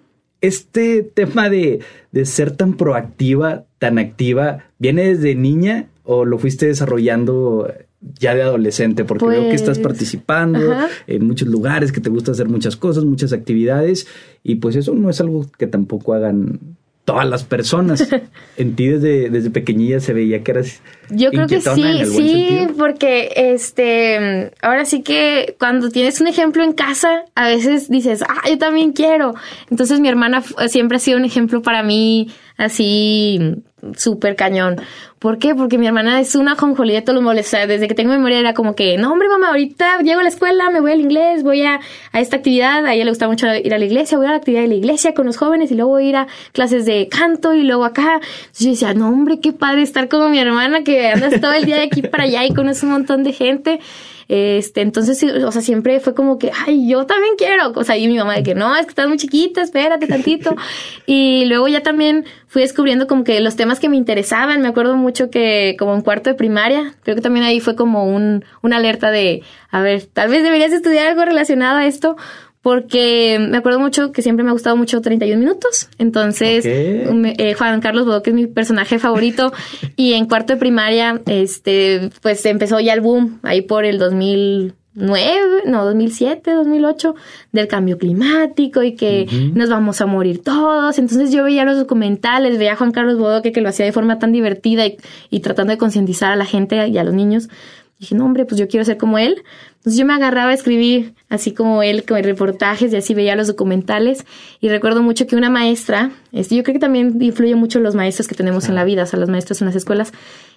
[0.45, 1.81] este tema de,
[2.25, 9.05] ser tan proactiva, tan activa, ¿viene desde niña o lo fuiste desarrollando ya de adolescente?
[9.05, 10.61] Porque veo que estás pues, participando
[11.07, 14.07] en muchos lugares, que te gusta hacer muchas cosas, muchas actividades,
[14.43, 16.61] y pues eso no es algo que tampoco hagan
[17.05, 18.09] todas las personas.
[18.57, 20.81] en ti desde, desde pequeñilla se veía que eras.
[21.11, 26.73] Yo creo que sí, sí, porque este, ahora sí que cuando tienes un ejemplo en
[26.73, 29.35] casa, a veces dices, ah, yo también quiero.
[29.71, 33.63] Entonces mi hermana siempre ha sido un ejemplo para mí así
[33.97, 34.81] súper cañón.
[35.19, 35.55] ¿Por qué?
[35.55, 37.51] Porque mi hermana es una jonjolí de todos los moles.
[37.51, 40.71] desde que tengo memoria era como que, no, hombre, mamá, ahorita llego a la escuela,
[40.71, 41.81] me voy al inglés, voy a,
[42.13, 42.85] a esta actividad.
[42.85, 44.75] A ella le gusta mucho ir a la iglesia, voy a la actividad de la
[44.75, 47.85] iglesia con los jóvenes y luego voy a ir a clases de canto y luego
[47.85, 48.21] acá.
[48.21, 51.65] Entonces yo decía, no, hombre, qué padre estar como mi hermana que andas todo el
[51.65, 53.81] día de aquí para allá y conoce un montón de gente.
[54.29, 57.73] Este, entonces, o sea, siempre fue como que, ay, yo también quiero.
[57.75, 60.55] O sea, y mi mamá de que no, es que estás muy chiquita, espérate tantito.
[61.07, 64.63] y luego ya también fui descubriendo como que los temas que me interesaban.
[64.63, 68.07] Me acuerdo mucho que como en cuarto de primaria, creo que también ahí fue como
[68.07, 72.17] un, una alerta de, a ver, tal vez deberías estudiar algo relacionado a esto
[72.65, 75.91] porque me acuerdo mucho que siempre me ha gustado mucho 31 minutos.
[75.99, 79.53] Entonces, eh, Juan Carlos Bodoque es mi personaje favorito.
[79.97, 85.65] y en cuarto de primaria, este, pues empezó ya el boom ahí por el 2009,
[85.67, 87.15] no, 2007, 2008,
[87.53, 90.99] del cambio climático y que nos vamos a morir todos.
[90.99, 94.19] Entonces yo veía los documentales, veía a Juan Carlos Bodoque que lo hacía de forma
[94.19, 94.97] tan divertida y,
[95.29, 97.51] y tratando de concientizar a la gente y a los niños.
[97.99, 99.43] Dije, no, hombre, pues yo quiero ser como él.
[99.77, 103.47] Entonces yo me agarraba a escribir así como él, con reportajes y así veía los
[103.47, 104.25] documentales.
[104.61, 108.29] Y recuerdo mucho que una maestra, este, yo creo que también influye mucho los maestros
[108.29, 110.13] que tenemos en la vida, o sea, los maestros en las escuelas,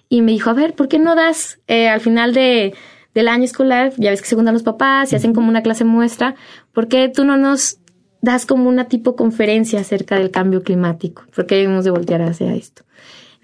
[0.09, 2.73] y me dijo, a ver, ¿por qué no das eh, al final de,
[3.13, 5.83] del año escolar, ya ves que se juntan los papás y hacen como una clase
[5.83, 6.35] muestra,
[6.71, 7.79] ¿por qué tú no nos
[8.21, 11.23] das como una tipo conferencia acerca del cambio climático?
[11.35, 12.83] ¿Por qué debemos de voltear hacia esto?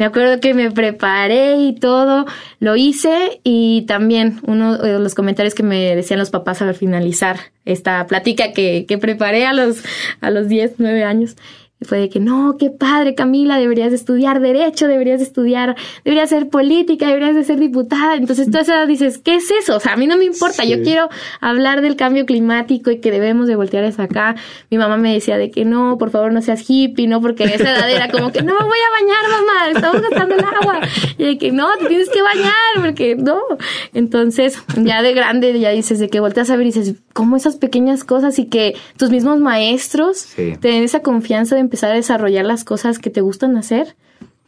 [0.03, 2.25] Me acuerdo que me preparé y todo,
[2.59, 7.37] lo hice y también uno de los comentarios que me decían los papás al finalizar
[7.63, 9.81] esta plática que, que preparé a los,
[10.19, 11.37] a los 10, 9 años
[11.83, 17.07] fue de que no, qué padre Camila, deberías estudiar derecho, deberías estudiar, deberías ser política,
[17.07, 18.15] deberías de ser diputada.
[18.15, 19.77] Entonces tú a esa edad dices, ¿qué es eso?
[19.77, 21.09] O sea, a mí no me importa, yo quiero
[21.41, 24.35] hablar del cambio climático y que debemos de voltear hacia acá.
[24.69, 27.21] Mi mamá me decía de que no, por favor no seas hippie, ¿no?
[27.21, 30.43] Porque esa edad era como que no me voy a bañar, mamá, estamos gastando el
[30.43, 30.81] agua.
[31.17, 33.39] Y de que no, te tienes que bañar, porque no.
[33.93, 37.57] Entonces, ya de grande ya dices de que volteas a ver y dices, ¿cómo esas
[37.57, 42.45] pequeñas cosas y que tus mismos maestros te den esa confianza de empezar a desarrollar
[42.45, 43.95] las cosas que te gustan hacer,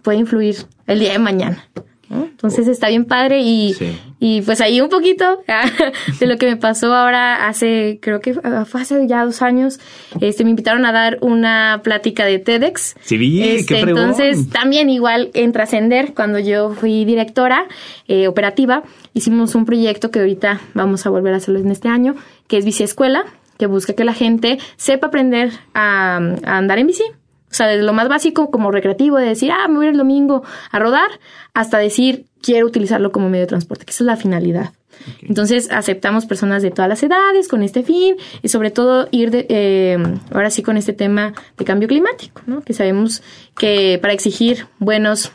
[0.04, 1.68] puede influir el día de mañana.
[2.08, 3.76] Entonces está bien padre y,
[4.20, 5.42] y pues ahí un poquito
[6.20, 9.80] de lo que me pasó ahora hace, creo que fue hace ya dos años,
[10.22, 12.96] este, me invitaron a dar una plática de TEDx.
[13.02, 17.66] Sí, vi, este, Entonces también igual en Trascender, cuando yo fui directora
[18.08, 18.84] eh, operativa,
[19.16, 22.16] hicimos un proyecto que ahorita vamos a volver a hacerlo en este año,
[22.48, 23.26] que es Bici Escuela,
[23.58, 27.04] que busca que la gente sepa aprender a andar en bici
[27.56, 30.44] o sea, desde lo más básico como recreativo, de decir, ah, me voy el domingo
[30.72, 31.08] a rodar,
[31.54, 34.74] hasta decir, quiero utilizarlo como medio de transporte, que esa es la finalidad.
[35.22, 39.46] Entonces aceptamos personas de todas las edades con este fin y sobre todo ir de,
[39.48, 39.98] eh,
[40.34, 42.62] ahora sí con este tema de cambio climático, ¿no?
[42.62, 43.24] que sabemos
[43.58, 45.32] que para exigir buenos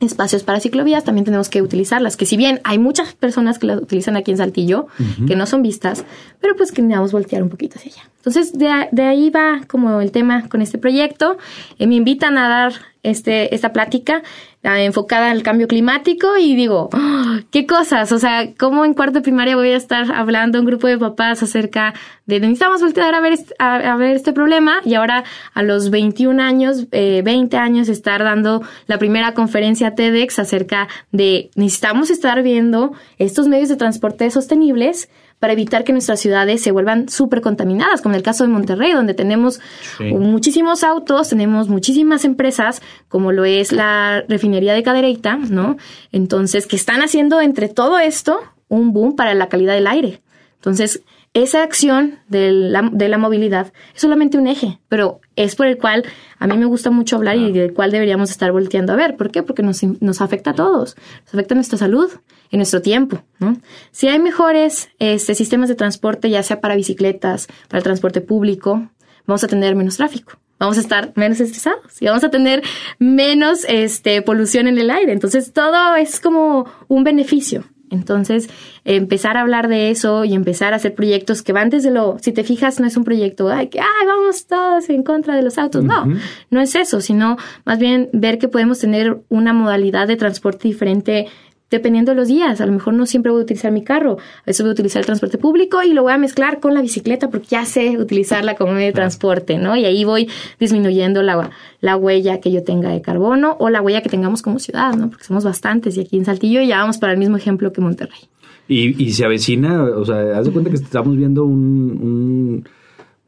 [0.00, 3.78] espacios para ciclovías, también tenemos que utilizarlas, que si bien hay muchas personas que las
[3.80, 4.86] utilizan aquí en Saltillo,
[5.26, 6.04] que no son vistas,
[6.40, 8.10] pero pues que necesitamos voltear un poquito hacia allá.
[8.18, 11.38] Entonces, de, de ahí va como el tema con este proyecto.
[11.78, 14.22] Eh, me invitan a dar este, esta plática
[14.62, 17.40] enfocada al cambio climático y digo, ¡ah!
[17.50, 18.12] ¿qué cosas?
[18.12, 20.98] O sea, ¿cómo en cuarto de primaria voy a estar hablando a un grupo de
[20.98, 21.94] papás acerca
[22.26, 26.86] de necesitamos voltear a ver, a, ver este problema y ahora a los 21 años,
[26.92, 33.48] eh, 20 años estar dando la primera conferencia TEDx acerca de necesitamos estar viendo estos
[33.48, 38.18] medios de transporte sostenibles para evitar que nuestras ciudades se vuelvan súper contaminadas, como en
[38.18, 39.60] el caso de Monterrey, donde tenemos
[40.00, 45.76] muchísimos autos, tenemos muchísimas empresas, como lo es la refinería de Cadereyta, ¿no?
[46.12, 50.20] Entonces, que están haciendo entre todo esto un boom para la calidad del aire.
[50.56, 51.02] Entonces,
[51.34, 55.78] esa acción de la, de la, movilidad es solamente un eje, pero es por el
[55.78, 56.04] cual
[56.38, 59.16] a mí me gusta mucho hablar y del cual deberíamos estar volteando a ver.
[59.16, 59.42] ¿Por qué?
[59.42, 62.10] Porque nos, nos afecta a todos, nos afecta a nuestra salud,
[62.50, 63.56] en nuestro tiempo, ¿no?
[63.90, 68.88] Si hay mejores este, sistemas de transporte, ya sea para bicicletas, para el transporte público,
[69.26, 72.62] vamos a tener menos tráfico, vamos a estar menos estresados y vamos a tener
[72.98, 75.12] menos este, polución en el aire.
[75.12, 77.64] Entonces, todo es como un beneficio.
[77.90, 78.48] Entonces,
[78.84, 82.32] empezar a hablar de eso y empezar a hacer proyectos que van desde lo, si
[82.32, 85.58] te fijas, no es un proyecto, ay, que, ay, vamos todos en contra de los
[85.58, 85.84] autos.
[85.84, 86.06] No,
[86.50, 91.28] no es eso, sino más bien ver que podemos tener una modalidad de transporte diferente
[91.70, 92.60] dependiendo de los días.
[92.60, 95.00] A lo mejor no siempre voy a utilizar mi carro, a veces voy a utilizar
[95.00, 98.54] el transporte público y lo voy a mezclar con la bicicleta porque ya sé utilizarla
[98.54, 99.76] como medio de transporte, ¿no?
[99.76, 100.28] Y ahí voy
[100.58, 101.50] disminuyendo la,
[101.80, 105.10] la huella que yo tenga de carbono o la huella que tengamos como ciudad, ¿no?
[105.10, 108.20] Porque somos bastantes y aquí en Saltillo ya vamos para el mismo ejemplo que Monterrey.
[108.68, 112.64] Y, y se avecina, o sea, haz de cuenta que estamos viendo un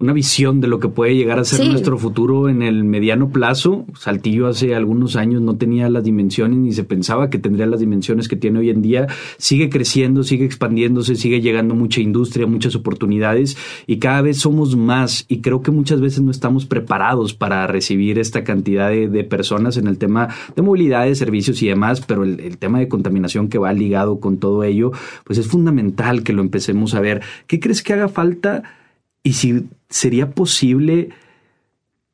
[0.01, 3.85] una visión de lo que puede llegar a ser nuestro futuro en el mediano plazo.
[3.99, 8.27] Saltillo hace algunos años no tenía las dimensiones ni se pensaba que tendría las dimensiones
[8.27, 9.09] que tiene hoy en día.
[9.37, 15.27] Sigue creciendo, sigue expandiéndose, sigue llegando mucha industria, muchas oportunidades y cada vez somos más
[15.29, 19.87] y creo que muchas veces no estamos preparados para recibir esta cantidad de, personas en
[19.87, 23.59] el tema de movilidad, de servicios y demás, pero el, el tema de contaminación que
[23.59, 24.93] va ligado con todo ello,
[25.25, 27.21] pues es fundamental que lo empecemos a ver.
[27.47, 28.80] ¿Qué crees que haga falta?
[29.23, 31.11] Y si sería posible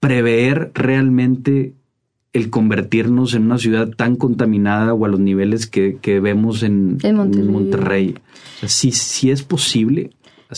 [0.01, 1.73] prever realmente
[2.33, 6.99] el convertirnos en una ciudad tan contaminada o a los niveles que, vemos en,
[7.51, 8.17] Monterrey.
[8.67, 10.11] si, es posible.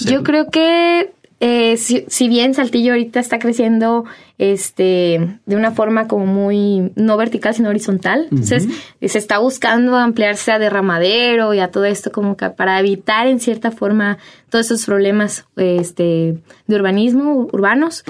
[0.04, 4.04] Yo creo que eh, si, bien Saltillo ahorita está creciendo
[4.38, 8.68] este de una forma como muy no vertical sino horizontal, entonces
[9.00, 13.40] se está buscando ampliarse a derramadero y a todo esto como que para evitar en
[13.40, 18.04] cierta forma todos esos problemas este de urbanismo urbanos.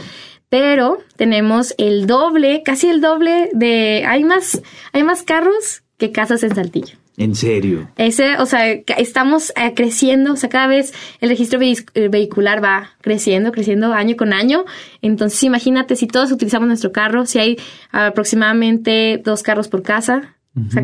[0.51, 4.63] Pero tenemos el doble, casi el doble de hay más
[4.93, 6.97] hay más carros que casas en Saltillo.
[7.19, 7.91] ¿En serio?
[7.97, 12.91] Ese, o sea, estamos eh, creciendo, o sea, cada vez el registro eh, vehicular va
[13.01, 14.65] creciendo, creciendo año con año.
[15.03, 17.59] Entonces, imagínate si todos utilizamos nuestro carro, si hay
[17.91, 20.37] aproximadamente dos carros por casa,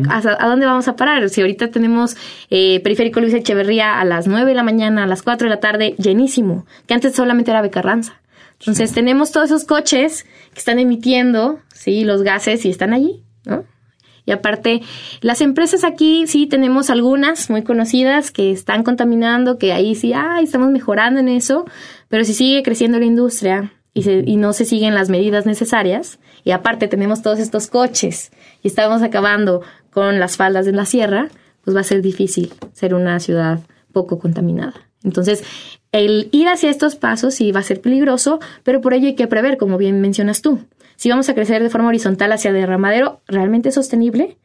[0.09, 1.29] ¿a, dónde vamos a parar?
[1.29, 2.17] Si ahorita tenemos
[2.49, 5.61] eh, Periférico Luis Echeverría a las 9 de la mañana, a las 4 de la
[5.61, 8.21] tarde, llenísimo, que antes solamente era Becarranza.
[8.59, 13.63] Entonces, tenemos todos esos coches que están emitiendo, sí, los gases y están allí, ¿no?
[14.25, 14.81] Y aparte,
[15.21, 20.45] las empresas aquí sí tenemos algunas muy conocidas que están contaminando, que ahí sí, ay,
[20.45, 21.65] estamos mejorando en eso,
[22.09, 26.51] pero si sigue creciendo la industria y, y no se siguen las medidas necesarias, y
[26.51, 28.31] aparte tenemos todos estos coches
[28.63, 29.61] y estamos acabando
[29.91, 31.29] con las faldas de la sierra,
[31.63, 33.59] pues va a ser difícil ser una ciudad
[33.91, 34.73] poco contaminada.
[35.03, 35.43] Entonces,
[35.91, 39.27] el ir hacia estos pasos sí va a ser peligroso, pero por ello hay que
[39.27, 40.59] prever, como bien mencionas tú
[40.95, 44.37] si vamos a crecer de forma horizontal hacia derramadero, ¿realmente es sostenible?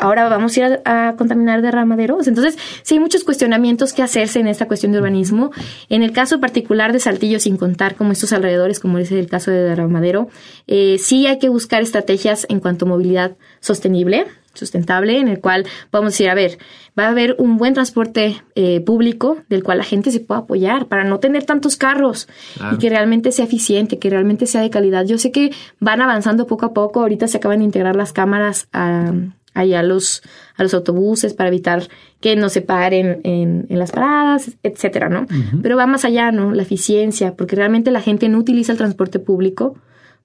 [0.00, 2.26] Ahora vamos a ir a, contaminar derramaderos.
[2.26, 5.50] Entonces, sí hay muchos cuestionamientos que hacerse en esta cuestión de urbanismo.
[5.90, 9.50] En el caso particular de Saltillo, sin contar como estos alrededores, como es el caso
[9.50, 10.28] de derramadero,
[10.66, 15.66] eh, sí hay que buscar estrategias en cuanto a movilidad sostenible sustentable en el cual
[15.92, 16.58] vamos a decir, a ver,
[16.98, 20.86] va a haber un buen transporte eh, público del cual la gente se pueda apoyar
[20.86, 22.28] para no tener tantos carros
[22.72, 25.04] y que realmente sea eficiente, que realmente sea de calidad.
[25.04, 28.68] Yo sé que van avanzando poco a poco, ahorita se acaban de integrar las cámaras
[28.72, 29.12] a,
[29.54, 30.22] a los,
[30.56, 31.88] a los autobuses para evitar
[32.20, 35.26] que no se paren en, en las paradas, etcétera, ¿no?
[35.62, 36.52] Pero va más allá, ¿no?
[36.52, 39.76] La eficiencia, porque realmente la gente no utiliza el transporte público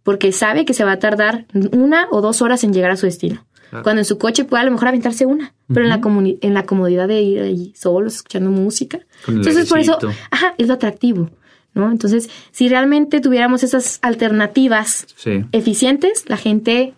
[0.03, 3.07] porque sabe que se va a tardar una o dos horas en llegar a su
[3.07, 3.43] destino.
[3.71, 6.01] Cuando en su coche puede a lo mejor aventarse una, pero en, la
[6.41, 8.99] en la comodidad de ir ahí solos, escuchando música.
[9.27, 9.97] Entonces, por eso,
[10.31, 11.29] ajá, es lo atractivo.
[11.73, 11.91] ¿no?
[11.91, 15.07] Entonces, si realmente tuviéramos esas alternativas
[15.51, 16.93] eficientes, la gente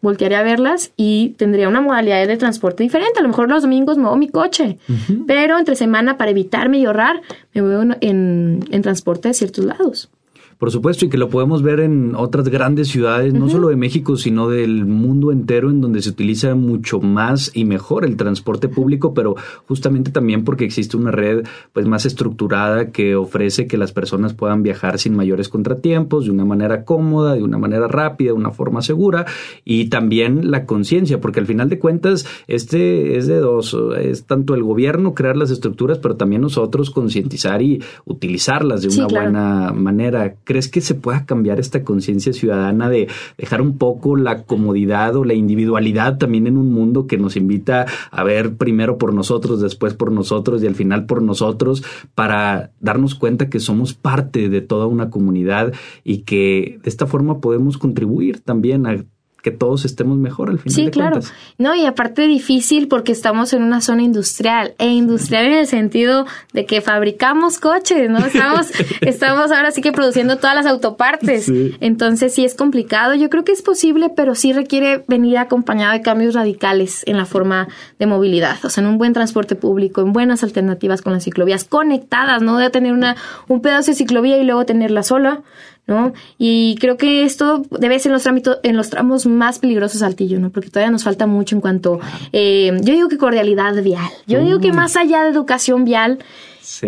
[0.00, 3.20] voltearía a verlas y tendría una modalidad de transporte diferente.
[3.20, 4.78] A lo mejor los domingos muevo mi coche,
[5.26, 7.22] pero entre semana, para evitarme y ahorrar,
[7.54, 10.10] me muevo en, en transporte de ciertos lados.
[10.58, 14.16] Por supuesto, y que lo podemos ver en otras grandes ciudades, no solo de México,
[14.16, 19.14] sino del mundo entero, en donde se utiliza mucho más y mejor el transporte público,
[19.14, 19.34] pero
[19.66, 24.62] justamente también porque existe una red pues más estructurada que ofrece que las personas puedan
[24.62, 28.82] viajar sin mayores contratiempos, de una manera cómoda, de una manera rápida, de una forma
[28.82, 29.26] segura,
[29.64, 34.54] y también la conciencia, porque al final de cuentas, este es de dos, es tanto
[34.54, 40.34] el gobierno crear las estructuras, pero también nosotros concientizar y utilizarlas de una buena manera
[40.44, 45.24] ¿Crees que se pueda cambiar esta conciencia ciudadana de dejar un poco la comodidad o
[45.24, 49.94] la individualidad también en un mundo que nos invita a ver primero por nosotros, después
[49.94, 51.82] por nosotros y al final por nosotros
[52.14, 55.72] para darnos cuenta que somos parte de toda una comunidad
[56.04, 59.04] y que de esta forma podemos contribuir también a
[59.44, 60.74] que todos estemos mejor al final.
[60.74, 61.20] Sí, claro.
[61.58, 66.24] No, y aparte difícil porque estamos en una zona industrial, e industrial en el sentido
[66.54, 68.20] de que fabricamos coches, ¿no?
[68.20, 68.68] Estamos,
[69.02, 71.52] estamos ahora sí que produciendo todas las autopartes.
[71.80, 73.14] Entonces sí es complicado.
[73.14, 77.26] Yo creo que es posible, pero sí requiere venir acompañado de cambios radicales en la
[77.26, 78.56] forma de movilidad.
[78.64, 82.56] O sea, en un buen transporte público, en buenas alternativas con las ciclovías conectadas, no
[82.56, 83.16] de tener una,
[83.48, 85.42] un pedazo de ciclovía y luego tenerla sola
[85.86, 86.12] ¿no?
[86.38, 88.26] Y creo que esto debe ser en los,
[88.62, 90.50] en los tramos más peligrosos Saltillo, ¿no?
[90.50, 92.00] Porque todavía nos falta mucho en cuanto,
[92.32, 96.18] eh, yo digo que cordialidad vial, yo digo que más allá de educación vial,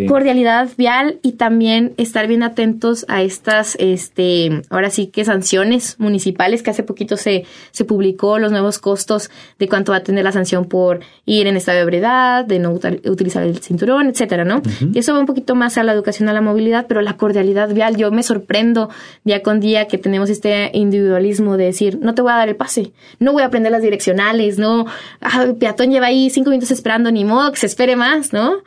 [0.09, 6.63] cordialidad vial y también estar bien atentos a estas, este, ahora sí que sanciones municipales
[6.63, 10.33] que hace poquito se, se publicó los nuevos costos de cuánto va a tener la
[10.33, 14.63] sanción por ir en estado de ebriedad, de no utilizar el cinturón, etcétera, ¿no?
[14.93, 17.73] Y eso va un poquito más a la educación a la movilidad, pero la cordialidad
[17.73, 18.91] vial, yo me sorprendo
[19.25, 22.57] día con día que tenemos este individualismo de decir, no te voy a dar el
[22.57, 24.87] pase, no voy a aprender las direccionales, no,
[25.21, 28.63] ah, el peatón lleva ahí cinco minutos esperando, ni modo que se espere más, ¿no?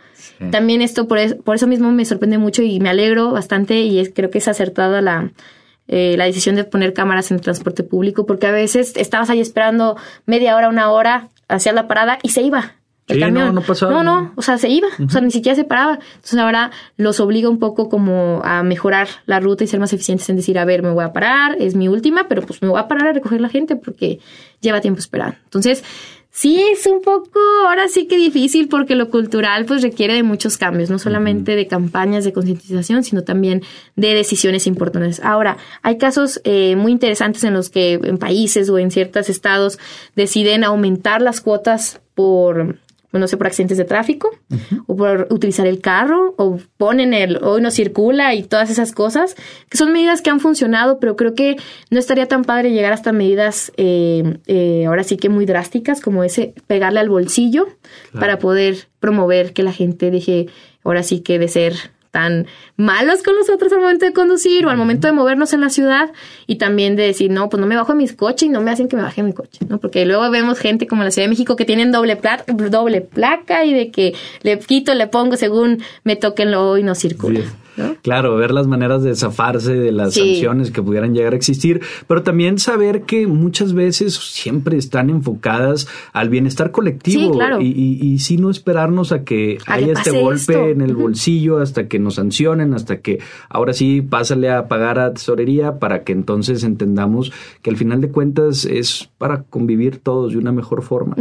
[0.51, 4.11] También esto, por, por, eso mismo me sorprende mucho y me alegro bastante y es,
[4.13, 5.31] creo que es acertada la,
[5.87, 9.39] eh, la decisión de poner cámaras en el transporte público, porque a veces estabas ahí
[9.39, 12.75] esperando media hora, una hora, hacia la parada y se iba.
[13.07, 13.47] El camión.
[13.47, 13.91] No, no, pasaba.
[13.91, 15.95] no, no, o sea, se iba, o sea, ni siquiera se paraba.
[15.95, 20.29] Entonces ahora los obliga un poco como a mejorar la ruta y ser más eficientes
[20.29, 22.79] en decir, a ver, me voy a parar, es mi última, pero pues me voy
[22.79, 24.19] a parar a recoger la gente porque
[24.61, 25.37] lleva tiempo esperando.
[25.43, 25.83] Entonces,
[26.31, 30.57] Sí, es un poco, ahora sí que difícil porque lo cultural pues requiere de muchos
[30.57, 33.63] cambios, no solamente de campañas de concientización, sino también
[33.95, 35.19] de decisiones importantes.
[35.23, 39.79] Ahora, hay casos eh, muy interesantes en los que en países o en ciertos estados
[40.15, 42.77] deciden aumentar las cuotas por
[43.11, 44.29] no sé, por accidentes de tráfico,
[44.85, 49.35] o por utilizar el carro, o ponen el hoy no circula y todas esas cosas,
[49.69, 51.55] que son medidas que han funcionado, pero creo que
[51.89, 56.23] no estaría tan padre llegar hasta medidas eh, eh, ahora sí que muy drásticas, como
[56.23, 57.67] ese pegarle al bolsillo
[58.13, 60.47] para poder promover que la gente deje
[60.83, 61.73] ahora sí que de ser
[62.11, 65.69] tan malos con nosotros al momento de conducir o al momento de movernos en la
[65.69, 66.11] ciudad
[66.47, 68.71] y también de decir, no, pues no me bajo en mis coches y no me
[68.71, 69.79] hacen que me baje en mi coche, ¿no?
[69.79, 73.01] Porque luego vemos gente como en la Ciudad de México que tienen doble, placa, doble
[73.01, 77.41] placa y de que le quito, le pongo según me toquen lo y no circula.
[78.01, 82.23] Claro, ver las maneras de zafarse de las sanciones que pudieran llegar a existir, pero
[82.23, 88.49] también saber que muchas veces siempre están enfocadas al bienestar colectivo y, y, sí no
[88.49, 93.19] esperarnos a que haya este golpe en el bolsillo hasta que nos sancionen, hasta que
[93.49, 98.09] ahora sí pásale a pagar a tesorería para que entonces entendamos que al final de
[98.09, 101.15] cuentas es para convivir todos de una mejor forma.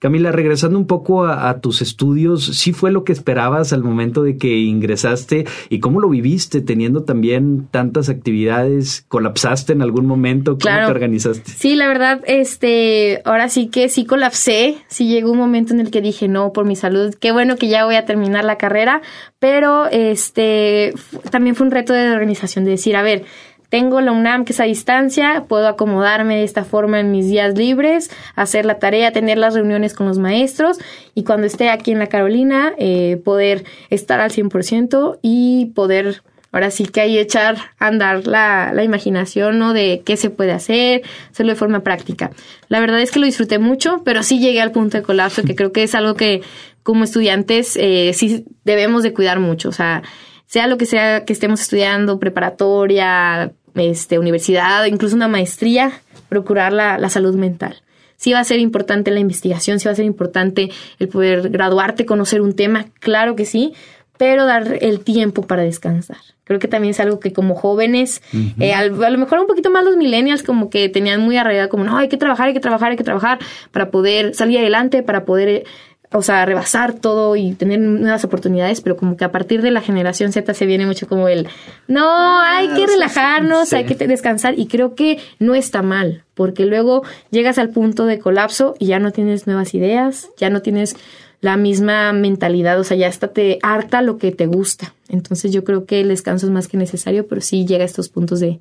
[0.00, 4.38] Camila, regresando un poco a, tus estudios, ¿sí fue lo que esperabas al momento de
[4.38, 9.04] que ingresaste y cómo lo viviste teniendo también tantas actividades?
[9.08, 10.56] ¿Colapsaste en algún momento?
[10.58, 11.50] ¿Cómo te organizaste?
[11.50, 15.90] Sí, la verdad, este, ahora sí que sí colapsé, sí llegó un momento en el
[15.90, 19.02] que dije, no, por mi salud, qué bueno que ya voy a terminar la carrera,
[19.38, 20.94] pero este,
[21.30, 23.24] también fue un reto de organización, de decir, a ver,
[23.70, 27.56] tengo la UNAM que es a distancia, puedo acomodarme de esta forma en mis días
[27.56, 30.78] libres, hacer la tarea, tener las reuniones con los maestros
[31.14, 36.70] y cuando esté aquí en la Carolina eh, poder estar al 100% y poder ahora
[36.72, 39.72] sí que hay echar a andar la, la, imaginación, ¿no?
[39.72, 42.32] De qué se puede hacer, hacerlo de forma práctica.
[42.68, 45.54] La verdad es que lo disfruté mucho, pero sí llegué al punto de colapso, que
[45.54, 46.42] creo que es algo que
[46.82, 49.68] como estudiantes eh, sí debemos de cuidar mucho.
[49.68, 50.02] O sea,
[50.46, 55.92] sea lo que sea que estemos estudiando, preparatoria, este, universidad, incluso una maestría,
[56.28, 57.82] procurar la, la salud mental.
[58.16, 62.04] Sí va a ser importante la investigación, sí va a ser importante el poder graduarte,
[62.04, 63.72] conocer un tema, claro que sí,
[64.20, 66.18] pero dar el tiempo para descansar.
[66.44, 68.20] Creo que también es algo que como jóvenes,
[68.58, 71.84] eh, a, lo mejor un poquito más los millennials como que tenían muy arraigado como,
[71.84, 73.38] no, hay que trabajar, hay que trabajar, hay que trabajar
[73.70, 75.64] para poder salir adelante, para poder
[76.12, 79.80] o sea, rebasar todo y tener nuevas oportunidades, pero como que a partir de la
[79.80, 81.46] generación Z se viene mucho como el,
[81.86, 87.02] no, hay que relajarnos, hay que descansar y creo que no está mal, porque luego
[87.30, 90.96] llegas al punto de colapso y ya no tienes nuevas ideas, ya no tienes
[91.40, 94.92] la misma mentalidad, o sea, ya hasta te harta lo que te gusta.
[95.08, 98.08] Entonces yo creo que el descanso es más que necesario, pero sí llega a estos
[98.08, 98.58] puntos de,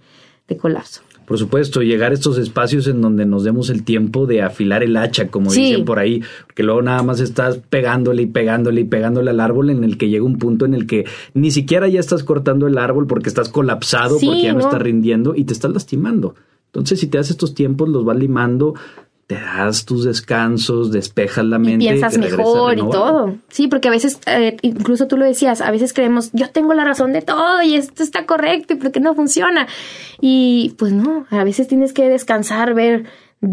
[0.48, 4.42] de colapso por supuesto, llegar a estos espacios en donde nos demos el tiempo de
[4.42, 8.82] afilar el hacha, como dicen por ahí, porque luego nada más estás pegándole y pegándole
[8.82, 11.06] y pegándole al árbol en el que llega un punto en el que
[11.36, 15.36] ni siquiera ya estás cortando el árbol porque estás colapsado, porque ya no, está rindiendo
[15.36, 16.34] y te estás lastimando.
[16.66, 18.74] Entonces, si te das estos tiempos, los vas limando
[19.30, 21.86] te das tus descansos, despejas la mente.
[21.86, 23.36] Y piensas mejor y todo.
[23.50, 26.84] Sí, porque a veces, eh, incluso tú lo decías, a veces creemos, yo tengo la
[26.84, 29.68] razón de todo y esto está correcto y porque no funciona.
[30.20, 33.06] Y pues no, a veces tienes que descansar, ver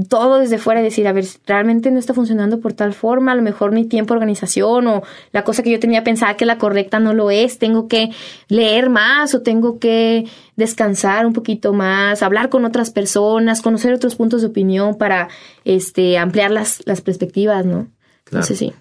[0.09, 3.34] todo desde fuera y decir, a ver, realmente no está funcionando por tal forma, a
[3.37, 6.59] lo mejor mi tiempo de organización o la cosa que yo tenía pensada que la
[6.59, 8.11] correcta no lo es, tengo que
[8.49, 10.24] leer más o tengo que
[10.57, 15.28] descansar un poquito más, hablar con otras personas, conocer otros puntos de opinión para
[15.64, 17.87] este ampliar las, las perspectivas, ¿no?
[18.26, 18.72] Entonces sí.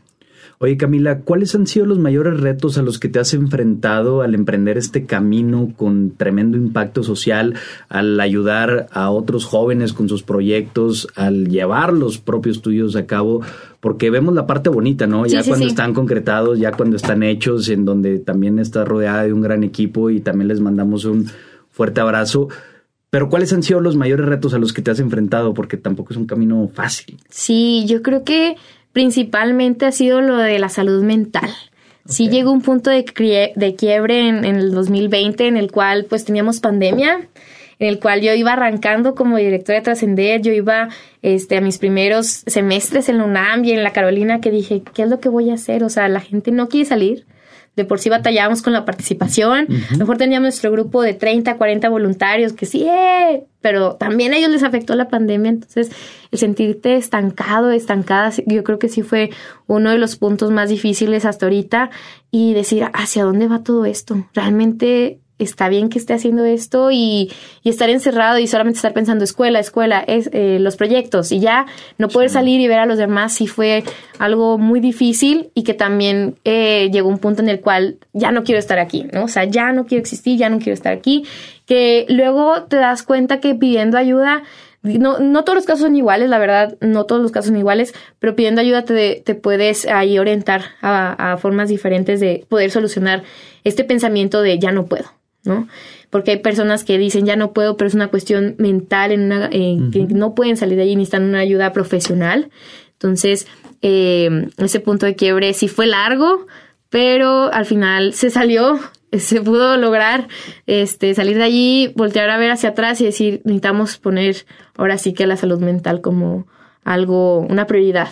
[0.59, 4.35] Oye Camila, ¿cuáles han sido los mayores retos a los que te has enfrentado al
[4.35, 7.55] emprender este camino con tremendo impacto social,
[7.89, 13.41] al ayudar a otros jóvenes con sus proyectos, al llevar los propios tuyos a cabo?
[13.81, 15.25] Porque vemos la parte bonita, ¿no?
[15.25, 19.41] Ya cuando están concretados, ya cuando están hechos, en donde también está rodeada de un
[19.41, 21.27] gran equipo y también les mandamos un
[21.69, 22.47] fuerte abrazo.
[23.09, 25.53] Pero ¿cuáles han sido los mayores retos a los que te has enfrentado?
[25.53, 27.17] Porque tampoco es un camino fácil.
[27.29, 28.55] Sí, yo creo que
[28.95, 31.49] principalmente ha sido lo de la salud mental.
[32.05, 33.03] Sí llegó un punto de,
[33.53, 37.27] de quiebre en, en, el 2020 en el cual pues teníamos pandemia,
[37.79, 40.87] en el cual yo iba arrancando como directora de Trascender, yo iba
[41.21, 45.03] este, a mis primeros semestres en la UNAM y en la Carolina que dije, ¿qué
[45.03, 45.83] es lo que voy a hacer?
[45.83, 47.25] O sea, la gente no quiere salir,
[47.75, 49.67] de por sí batallábamos con la participación.
[49.89, 54.33] A lo mejor teníamos nuestro grupo de 30, 40 voluntarios que sí, eh, pero también
[54.33, 55.49] a ellos les afectó la pandemia.
[55.49, 55.91] Entonces,
[56.31, 59.31] el sentirte estancado, estancada, yo creo que sí fue
[59.67, 61.89] uno de los puntos más difíciles hasta ahorita
[62.31, 64.25] y decir, ¿hacia dónde va todo esto?
[64.33, 67.31] Realmente está bien que esté haciendo esto y,
[67.63, 71.65] estar encerrado y solamente estar pensando escuela, escuela, es, eh, los proyectos y ya
[71.97, 73.83] no poder salir y ver a los demás sí fue
[74.19, 78.43] algo muy difícil y que también eh, llegó un punto en el cual ya no
[78.43, 79.25] quiero estar aquí, ¿no?
[79.25, 81.25] O sea, ya no quiero existir, ya no quiero estar aquí,
[81.65, 84.43] que luego te das cuenta que pidiendo ayuda
[84.85, 87.93] no, no todos los casos son iguales, la verdad, no todos los casos son iguales,
[88.19, 93.23] pero pidiendo ayuda te, te puedes ahí orientar a, a, formas diferentes de poder solucionar
[93.63, 95.05] este pensamiento de ya no puedo,
[95.45, 95.67] ¿no?
[96.09, 99.49] Porque hay personas que dicen ya no puedo, pero es una cuestión mental, en una,
[99.49, 102.49] que no pueden salir de allí, necesitan una ayuda profesional.
[102.93, 103.47] Entonces,
[103.81, 106.47] eh, ese punto de quiebre sí fue largo,
[106.89, 108.79] pero al final se salió,
[109.11, 110.27] se pudo lograr
[110.65, 115.13] este, salir de allí, voltear a ver hacia atrás y decir, necesitamos poner ahora sí
[115.13, 116.47] que la salud mental como
[116.83, 118.09] algo, una prioridad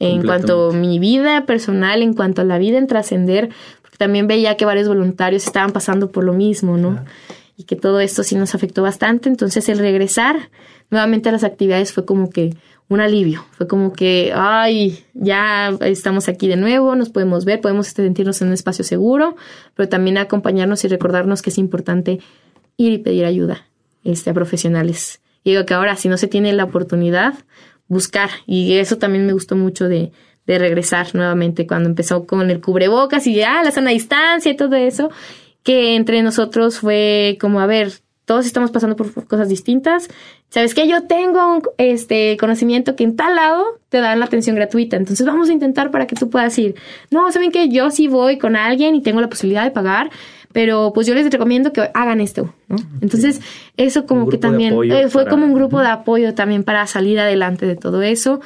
[0.00, 3.50] en cuanto a mi vida personal, en cuanto a la vida en trascender,
[3.98, 7.04] también veía que varios voluntarios estaban pasando por lo mismo, ¿no?
[7.56, 9.28] Y que todo esto sí nos afectó bastante.
[9.28, 10.50] Entonces el regresar
[10.90, 12.54] nuevamente a las actividades fue como que
[12.88, 13.44] un alivio.
[13.52, 18.48] Fue como que, ay, ya estamos aquí de nuevo, nos podemos ver, podemos sentirnos en
[18.48, 19.36] un espacio seguro,
[19.74, 22.20] pero también acompañarnos y recordarnos que es importante
[22.76, 23.66] ir y pedir ayuda
[24.02, 25.20] este, a profesionales.
[25.44, 27.34] Y digo que ahora, si no se tiene la oportunidad,
[27.88, 28.30] buscar.
[28.46, 30.12] Y eso también me gustó mucho de,
[30.46, 34.76] de regresar nuevamente cuando empezó con el cubrebocas y ya la sana distancia y todo
[34.76, 35.10] eso,
[35.62, 37.92] que entre nosotros fue como, a ver,
[38.24, 40.08] todos estamos pasando por cosas distintas.
[40.48, 40.88] ¿Sabes qué?
[40.88, 44.96] Yo tengo un este, conocimiento que en tal lado te dan la atención gratuita.
[44.96, 46.74] Entonces vamos a intentar para que tú puedas ir.
[47.10, 50.10] No, ¿saben que Yo sí voy con alguien y tengo la posibilidad de pagar,
[50.52, 52.76] pero pues yo les recomiendo que hagan esto, ¿no?
[53.00, 53.40] Entonces,
[53.76, 57.66] eso como que también eh, fue como un grupo de apoyo también para salir adelante
[57.66, 58.40] de todo eso.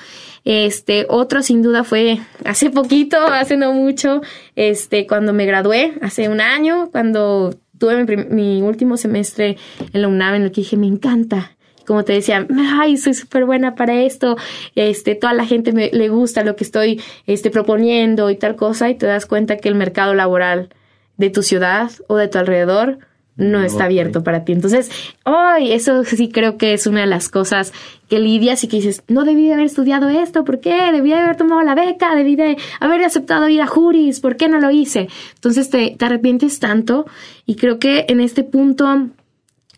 [0.45, 4.21] Este, otro sin duda fue hace poquito, hace no mucho,
[4.57, 9.57] este, cuando me gradué, hace un año, cuando tuve mi, último semestre
[9.93, 13.45] en la UNAM en el que dije, me encanta, como te decía, ay, soy súper
[13.45, 14.37] buena para esto,
[14.75, 18.91] este, toda la gente me, le gusta lo que estoy este, proponiendo y tal cosa,
[18.91, 20.71] y te das cuenta que el mercado laboral
[21.17, 22.99] de tu ciudad o de tu alrededor
[23.39, 24.53] no está abierto para ti.
[24.53, 24.91] Entonces,
[25.25, 27.73] hoy eso sí creo que es una de las cosas
[28.09, 30.93] que lidias y que dices, no debí de haber estudiado esto, ¿por qué?
[30.93, 34.49] Debí de haber tomado la beca, debí de haber aceptado ir a juris, ¿por qué
[34.49, 35.09] no lo hice?
[35.35, 37.07] Entonces te, te arrepientes tanto
[37.47, 39.09] y creo que en este punto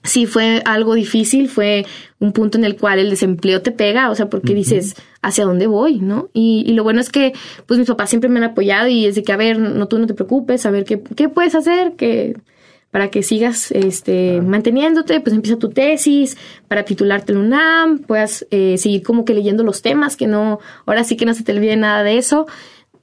[0.03, 1.85] sí fue algo difícil, fue
[2.19, 5.67] un punto en el cual el desempleo te pega, o sea, porque dices, ¿hacia dónde
[5.67, 5.99] voy?
[5.99, 6.31] ¿No?
[6.33, 7.35] Y, y, lo bueno es que,
[7.67, 9.99] pues mis papás siempre me han apoyado y es de que, a ver, no, tú
[9.99, 12.37] no te preocupes, a ver qué, qué puedes hacer, que
[12.91, 16.37] para que sigas este, manteniéndote, pues empieza tu tesis,
[16.69, 21.05] para titularte en UNAM, puedas eh, seguir como que leyendo los temas, que no, ahora
[21.05, 22.47] sí que no se te olvide nada de eso.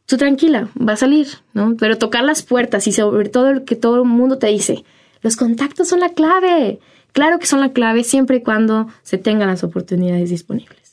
[0.05, 1.75] Tú tranquila, va a salir, ¿no?
[1.77, 4.83] Pero tocar las puertas y sobre todo lo que todo el mundo te dice,
[5.21, 6.79] los contactos son la clave.
[7.11, 10.86] Claro que son la clave siempre y cuando se tengan las oportunidades disponibles.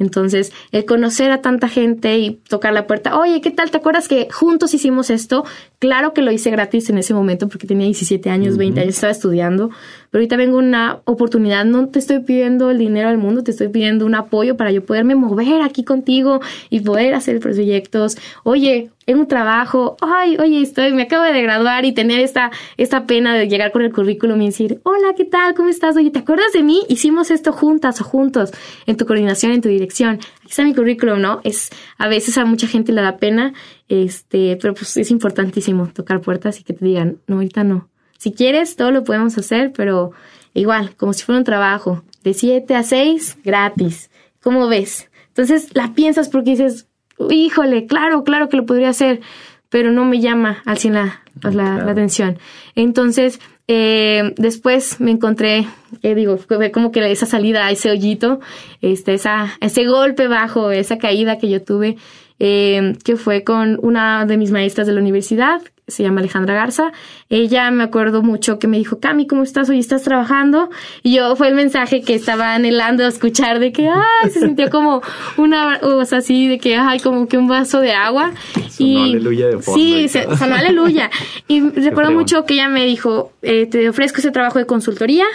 [0.00, 3.70] Entonces, el conocer a tanta gente y tocar la puerta, oye, ¿qué tal?
[3.70, 5.44] ¿Te acuerdas que juntos hicimos esto?
[5.78, 9.12] Claro que lo hice gratis en ese momento porque tenía 17 años, 20 años, estaba
[9.12, 9.70] estudiando,
[10.10, 13.68] pero ahorita vengo una oportunidad, no te estoy pidiendo el dinero del mundo, te estoy
[13.68, 18.16] pidiendo un apoyo para yo poderme mover aquí contigo y poder hacer proyectos.
[18.42, 23.06] Oye, en un trabajo, ay, oye, estoy, me acabo de graduar y tener esta, esta
[23.06, 25.54] pena de llegar con el currículum y decir, hola, ¿qué tal?
[25.54, 25.96] ¿Cómo estás?
[25.96, 26.82] Oye, ¿te acuerdas de mí?
[26.88, 28.52] Hicimos esto juntas o juntos,
[28.86, 30.20] en tu coordinación, en tu dirección.
[30.40, 31.40] Aquí está mi currículum, ¿no?
[31.44, 33.52] Es, a veces a mucha gente le da pena,
[33.88, 37.88] este, pero pues es importantísimo tocar puertas y que te digan, no, ahorita no.
[38.20, 40.12] Si quieres, todo lo podemos hacer, pero
[40.52, 44.10] igual, como si fuera un trabajo, de 7 a 6, gratis.
[44.42, 45.08] ¿Cómo ves?
[45.28, 46.86] Entonces la piensas porque dices,
[47.30, 49.22] híjole, claro, claro que lo podría hacer,
[49.70, 52.38] pero no me llama al 100 la, la, atención.
[52.74, 55.66] Entonces, eh, después me encontré,
[56.02, 56.38] eh, digo,
[56.74, 58.40] como que esa salida, ese hoyito,
[58.82, 61.96] este, esa, ese golpe bajo, esa caída que yo tuve,
[62.40, 65.60] eh, que fue con una de mis maestras de la universidad,
[65.90, 66.92] se llama Alejandra Garza.
[67.28, 69.68] Ella me acuerdo mucho que me dijo, Cami, ¿cómo estás?
[69.68, 70.70] Hoy estás trabajando.
[71.02, 75.02] Y yo fue el mensaje que estaba anhelando escuchar de que, ay, se sintió como
[75.36, 78.32] una, o sea, así, de que, ay, como que un vaso de agua.
[78.70, 79.62] Sonó y, aleluya de.
[79.62, 81.10] Sí, sonó aleluya.
[81.48, 85.26] Y recuerdo mucho que ella me dijo, eh, te ofrezco ese trabajo de consultoría.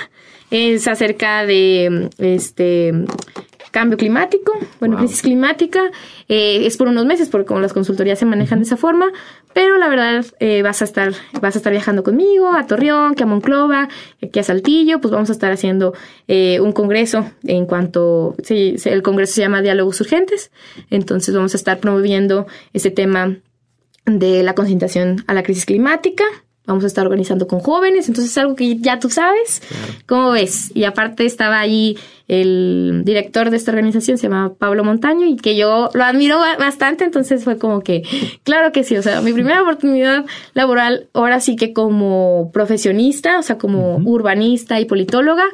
[0.52, 2.94] Es acerca de, este,
[3.76, 5.92] cambio climático, bueno, crisis climática,
[6.30, 9.12] eh, es por unos meses, porque como las consultorías se manejan de esa forma,
[9.54, 11.12] pero la verdad eh, vas a estar,
[11.42, 13.90] vas a estar viajando conmigo a Torreón, que a Monclova,
[14.24, 15.94] aquí a Saltillo, pues vamos a estar haciendo
[16.30, 20.52] eh, un congreso en cuanto, sí, el congreso se llama Diálogos Urgentes,
[20.90, 23.40] entonces vamos a estar promoviendo ese tema
[24.06, 26.24] de la concientización a la crisis climática
[26.66, 29.62] vamos a estar organizando con jóvenes, entonces es algo que ya tú sabes.
[30.06, 30.72] ¿Cómo ves?
[30.76, 31.98] Y aparte estaba ahí
[32.28, 37.04] el director de esta organización, se llama Pablo Montaño, y que yo lo admiro bastante,
[37.04, 38.04] entonces fue como que,
[38.44, 43.44] claro que sí, o sea, mi primera oportunidad laboral, ahora sí que como profesionista, o
[43.44, 45.46] sea, como urbanista y politóloga,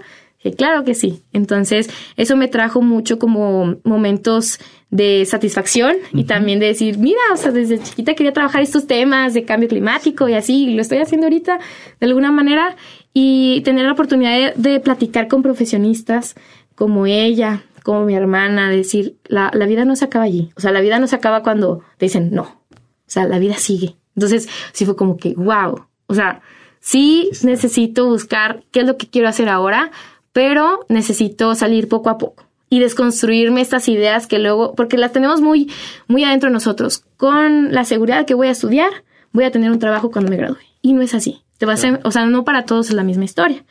[0.49, 1.21] claro que sí.
[1.33, 7.37] Entonces, eso me trajo mucho como momentos de satisfacción y también de decir, mira, o
[7.37, 10.97] sea, desde chiquita quería trabajar estos temas de cambio climático y así, y lo estoy
[10.97, 11.59] haciendo ahorita
[11.99, 12.75] de alguna manera,
[13.13, 16.35] y tener la oportunidad de, platicar con profesionistas
[16.75, 20.71] como ella, como mi hermana, decir, la, la vida no se acaba allí, o sea,
[20.71, 23.95] la vida no se acaba cuando te dicen no, o sea, la vida sigue.
[24.15, 26.41] Entonces, sí fue como que, wow, o sea,
[26.81, 29.91] sí necesito buscar qué es lo que quiero hacer ahora,
[30.33, 35.41] pero necesito salir poco a poco y desconstruirme estas ideas que luego, porque las tenemos
[35.41, 35.69] muy,
[36.07, 38.91] muy adentro de nosotros, con la seguridad de que voy a estudiar,
[39.33, 40.57] voy a tener un trabajo cuando me gradúe.
[40.81, 41.41] Y no es así.
[41.61, 43.63] Te va a ser, o sea, no para todos es la misma historia.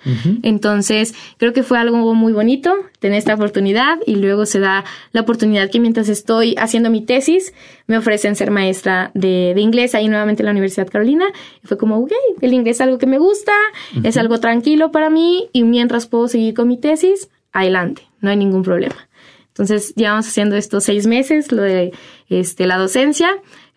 [0.45, 5.23] Entonces, creo que fue algo muy bonito tener esta oportunidad y luego se da la
[5.23, 7.53] oportunidad que mientras estoy haciendo mi tesis,
[7.89, 11.25] me ofrecen ser maestra de, de inglés ahí nuevamente en la Universidad Carolina.
[11.65, 13.55] Y fue como, ok, el inglés es algo que me gusta,
[14.05, 18.37] es algo tranquilo para mí y mientras puedo seguir con mi tesis, adelante, no hay
[18.37, 19.09] ningún problema.
[19.49, 21.93] Entonces, llevamos haciendo estos seis meses, lo de
[22.29, 23.31] este, la docencia,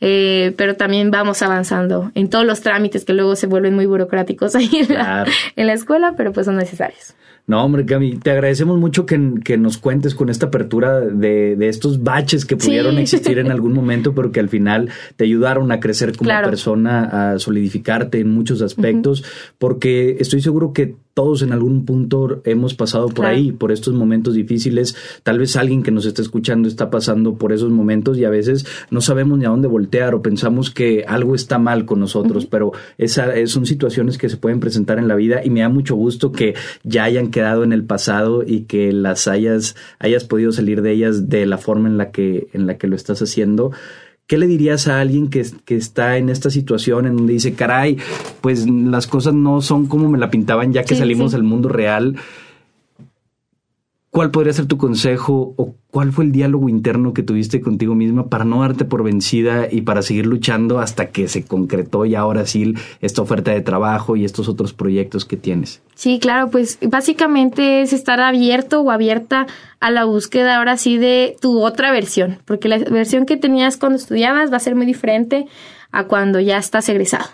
[0.06, 4.54] eh, pero también vamos avanzando en todos los trámites que luego se vuelven muy burocráticos
[4.58, 5.26] ahí en, la,
[5.56, 7.16] en la escuela, pero pues son necesarios.
[7.48, 11.70] No, hombre, Cami, te agradecemos mucho que, que nos cuentes con esta apertura de, de
[11.70, 15.80] estos baches que pudieron existir en algún momento, pero que al final te ayudaron a
[15.80, 19.24] crecer como persona, a solidificarte en muchos aspectos,
[19.58, 24.34] porque estoy seguro que todos en algún punto hemos pasado por ahí, por estos momentos
[24.34, 24.96] difíciles.
[25.24, 28.66] Tal vez alguien que nos está escuchando está pasando por esos momentos y a veces
[28.90, 32.72] no sabemos ni a dónde voltear o pensamos que algo está mal con nosotros, pero
[32.98, 35.96] esa, eh, son situaciones que se pueden presentar en la vida y me da mucho
[35.96, 40.82] gusto que ya hayan quedado en el pasado y que las hayas, hayas podido salir
[40.82, 43.72] de ellas de la forma en la que, en la que lo estás haciendo.
[44.26, 47.98] ¿Qué le dirías a alguien que, que, está en esta situación en donde dice, caray,
[48.40, 52.16] pues las cosas no son como me la pintaban ya que salimos al mundo real?
[54.14, 58.28] ¿Cuál podría ser tu consejo o cuál fue el diálogo interno que tuviste contigo misma
[58.28, 62.46] para no darte por vencida y para seguir luchando hasta que se concretó y ahora
[62.46, 65.82] sí esta oferta de trabajo y estos otros proyectos que tienes?
[65.96, 69.48] Sí, claro, pues básicamente es estar abierto o abierta
[69.80, 73.98] a la búsqueda ahora sí de tu otra versión, porque la versión que tenías cuando
[73.98, 75.48] estudiabas va a ser muy diferente
[75.92, 77.26] a cuando ya estás egresado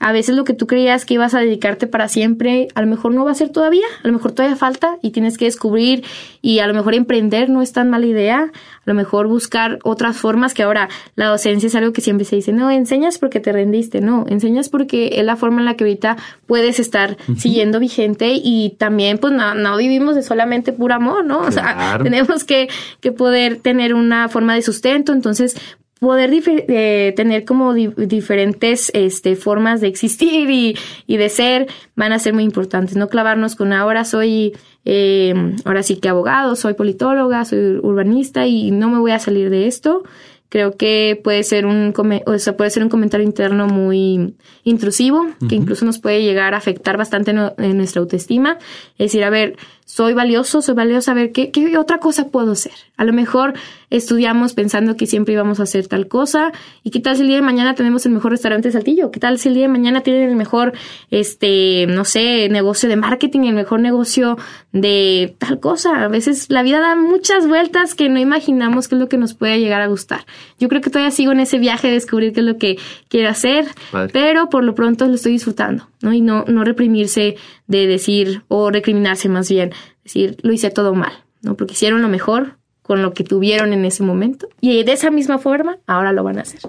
[0.00, 3.14] a veces lo que tú creías que ibas a dedicarte para siempre, a lo mejor
[3.14, 6.04] no va a ser todavía, a lo mejor todavía falta y tienes que descubrir
[6.42, 10.16] y a lo mejor emprender no es tan mala idea, a lo mejor buscar otras
[10.16, 13.52] formas que ahora la docencia es algo que siempre se dice, no, enseñas porque te
[13.52, 16.16] rendiste, no, enseñas porque es la forma en la que ahorita
[16.46, 21.38] puedes estar siguiendo vigente y también pues no, vivimos de solamente puro amor, ¿no?
[21.40, 22.68] O sea, tenemos que,
[23.00, 25.56] que poder tener una forma de sustento, entonces
[26.00, 30.76] poder eh, tener como diferentes este, formas de existir y,
[31.06, 31.66] y, de ser
[31.96, 32.96] van a ser muy importantes.
[32.96, 34.52] No clavarnos con ahora soy,
[34.84, 35.34] eh,
[35.64, 39.66] ahora sí que abogado, soy politóloga, soy urbanista y no me voy a salir de
[39.66, 40.02] esto.
[40.50, 41.92] Creo que puede ser un,
[42.26, 46.58] o sea, puede ser un comentario interno muy intrusivo, que incluso nos puede llegar a
[46.58, 48.58] afectar bastante en nuestra autoestima.
[48.92, 52.52] Es decir, a ver, soy valioso, soy valioso, a ver qué, qué otra cosa puedo
[52.52, 52.72] hacer.
[52.96, 53.54] A lo mejor
[53.90, 57.36] estudiamos pensando que siempre íbamos a hacer tal cosa y qué tal si el día
[57.36, 60.00] de mañana tenemos el mejor restaurante de Saltillo, qué tal si el día de mañana
[60.00, 60.72] tienen el mejor,
[61.10, 64.38] este, no sé, negocio de marketing, el mejor negocio
[64.72, 66.02] de tal cosa.
[66.02, 69.34] A veces la vida da muchas vueltas que no imaginamos qué es lo que nos
[69.34, 70.24] puede llegar a gustar.
[70.58, 72.78] Yo creo que todavía sigo en ese viaje de descubrir qué es lo que
[73.08, 73.66] quiero hacer,
[74.12, 76.12] pero por lo pronto lo estoy disfrutando, ¿no?
[76.12, 79.72] Y no, no reprimirse de decir, o recriminarse más bien,
[80.04, 81.56] decir, lo hice todo mal, ¿no?
[81.56, 85.38] Porque hicieron lo mejor con lo que tuvieron en ese momento y de esa misma
[85.38, 86.60] forma ahora lo van a hacer.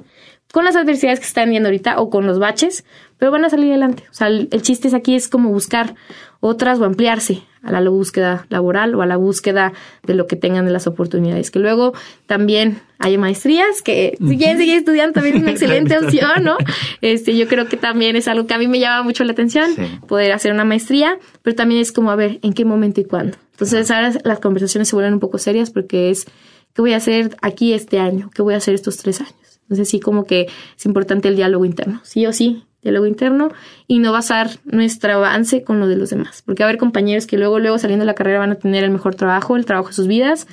[0.52, 2.86] Con las adversidades que están viendo ahorita o con los baches,
[3.18, 4.04] pero van a salir adelante.
[4.10, 5.96] O sea, el, chiste es aquí es como buscar
[6.40, 9.74] otras o ampliarse a la búsqueda laboral o a la búsqueda
[10.04, 11.50] de lo que tengan de las oportunidades.
[11.50, 11.94] Que luego
[12.28, 16.58] también hay maestrías que si quieren seguir estudiando también es una excelente opción, ¿no?
[17.02, 19.72] Este, yo creo que también es algo que a mí me llama mucho la atención,
[20.08, 23.38] poder hacer una maestría, pero también es como a ver en qué momento y cuándo.
[23.52, 26.26] Entonces ahora las conversaciones se vuelven un poco serias porque es,
[26.74, 28.30] ¿qué voy a hacer aquí este año?
[28.34, 29.34] ¿Qué voy a hacer estos tres años?
[29.64, 33.50] Entonces sí como que es importante el diálogo interno, sí o sí, diálogo interno
[33.88, 36.44] y no basar nuestro avance con lo de los demás.
[36.46, 38.84] Porque va a haber compañeros que luego, luego saliendo de la carrera van a tener
[38.84, 40.48] el mejor trabajo, el trabajo de sus vidas,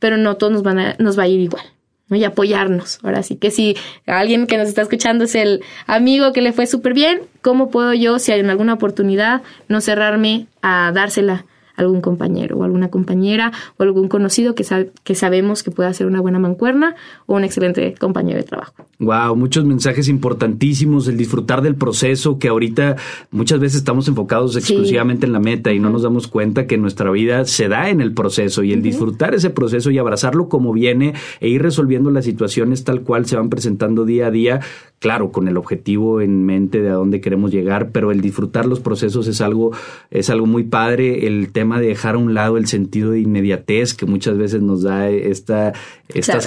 [0.00, 1.64] pero no todos nos, van a, nos va a ir igual.
[2.10, 2.98] Y apoyarnos.
[3.02, 3.76] Ahora sí que si
[4.06, 7.92] alguien que nos está escuchando es el amigo que le fue súper bien, ¿cómo puedo
[7.92, 11.44] yo, si hay alguna oportunidad, no cerrarme a dársela
[11.76, 14.64] algún compañero o alguna compañera o algún conocido que,
[15.02, 16.94] que sabemos que pueda ser una buena mancuerna
[17.26, 18.74] o un excelente compañero de trabajo.
[18.98, 22.96] Wow, muchos mensajes importantísimos, el disfrutar del proceso, que ahorita
[23.30, 27.10] muchas veces estamos enfocados exclusivamente en la meta y no nos damos cuenta que nuestra
[27.10, 31.14] vida se da en el proceso y el disfrutar ese proceso y abrazarlo como viene
[31.40, 34.60] e ir resolviendo las situaciones tal cual se van presentando día a día,
[35.00, 38.80] claro, con el objetivo en mente de a dónde queremos llegar, pero el disfrutar los
[38.80, 39.72] procesos es algo,
[40.10, 43.94] es algo muy padre, el tema de dejar a un lado el sentido de inmediatez
[43.94, 45.72] que muchas veces nos da esta,
[46.08, 46.46] estas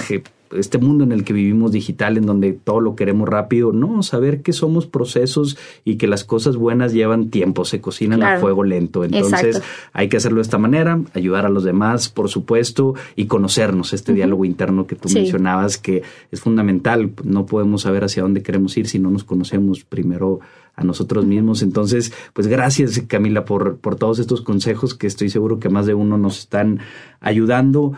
[0.56, 4.42] este mundo en el que vivimos digital, en donde todo lo queremos rápido, no, saber
[4.42, 9.04] que somos procesos y que las cosas buenas llevan tiempo, se cocinan a fuego lento.
[9.04, 9.62] Entonces
[9.92, 14.12] hay que hacerlo de esta manera, ayudar a los demás, por supuesto, y conocernos, este
[14.12, 17.10] diálogo interno que tú mencionabas, que es fundamental.
[17.24, 20.40] No podemos saber hacia dónde queremos ir si no nos conocemos primero
[20.78, 21.62] a nosotros mismos.
[21.62, 25.94] Entonces, pues gracias Camila por, por todos estos consejos que estoy seguro que más de
[25.94, 26.78] uno nos están
[27.20, 27.94] ayudando.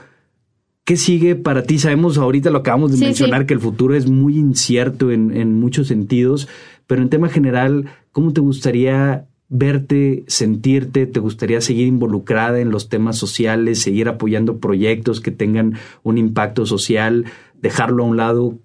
[0.84, 1.78] ¿Qué sigue para ti?
[1.78, 5.88] Sabemos, ahorita lo acabamos de mencionar, que el futuro es muy incierto en, en muchos
[5.88, 6.48] sentidos,
[6.86, 12.88] pero en tema general, ¿cómo te gustaría verte, sentirte, te gustaría seguir involucrada en los
[12.88, 17.26] temas sociales, seguir apoyando proyectos que tengan un impacto social,
[17.60, 18.58] dejarlo a un lado?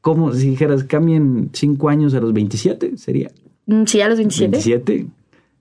[0.00, 2.96] ¿Cómo si dijeras, cambien cinco años a los 27?
[2.96, 3.30] ¿Sería?
[3.66, 4.50] Mm, sí, a los 27.
[4.50, 5.06] 27.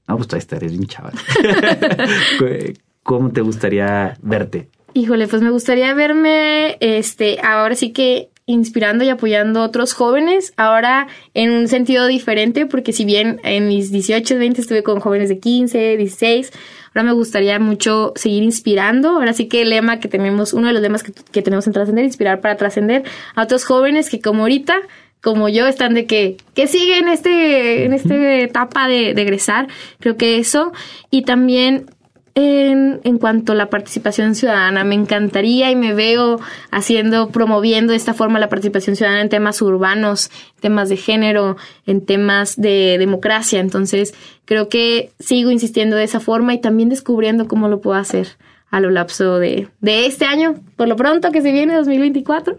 [0.08, 1.14] No, pues todavía estarías bien chaval.
[3.04, 4.70] ¿Cómo te gustaría verte?
[4.94, 10.54] Híjole, pues me gustaría verme, este, ahora sí que inspirando y apoyando a otros jóvenes,
[10.58, 15.30] ahora en un sentido diferente, porque si bien en mis 18, 20 estuve con jóvenes
[15.30, 16.52] de 15, 16,
[16.88, 19.10] ahora me gustaría mucho seguir inspirando.
[19.10, 22.04] Ahora sí que el lema que tenemos, uno de los lemas que, tenemos en Trascender,
[22.04, 23.04] inspirar para trascender
[23.36, 24.76] a otros jóvenes que como ahorita
[25.22, 29.68] como yo están de que, que siguen este, en esta etapa de, de egresar.
[30.00, 30.72] Creo que eso.
[31.12, 31.88] Y también
[32.36, 34.84] en, en, cuanto a la participación ciudadana.
[34.84, 36.40] Me encantaría y me veo
[36.72, 42.06] haciendo, promoviendo de esta forma la participación ciudadana en temas urbanos, temas de género, en
[42.06, 43.60] temas de democracia.
[43.60, 44.14] Entonces,
[44.46, 48.38] creo que sigo insistiendo de esa forma y también descubriendo cómo lo puedo hacer
[48.72, 52.58] a lo lapso de, de este año, por lo pronto que se viene 2024,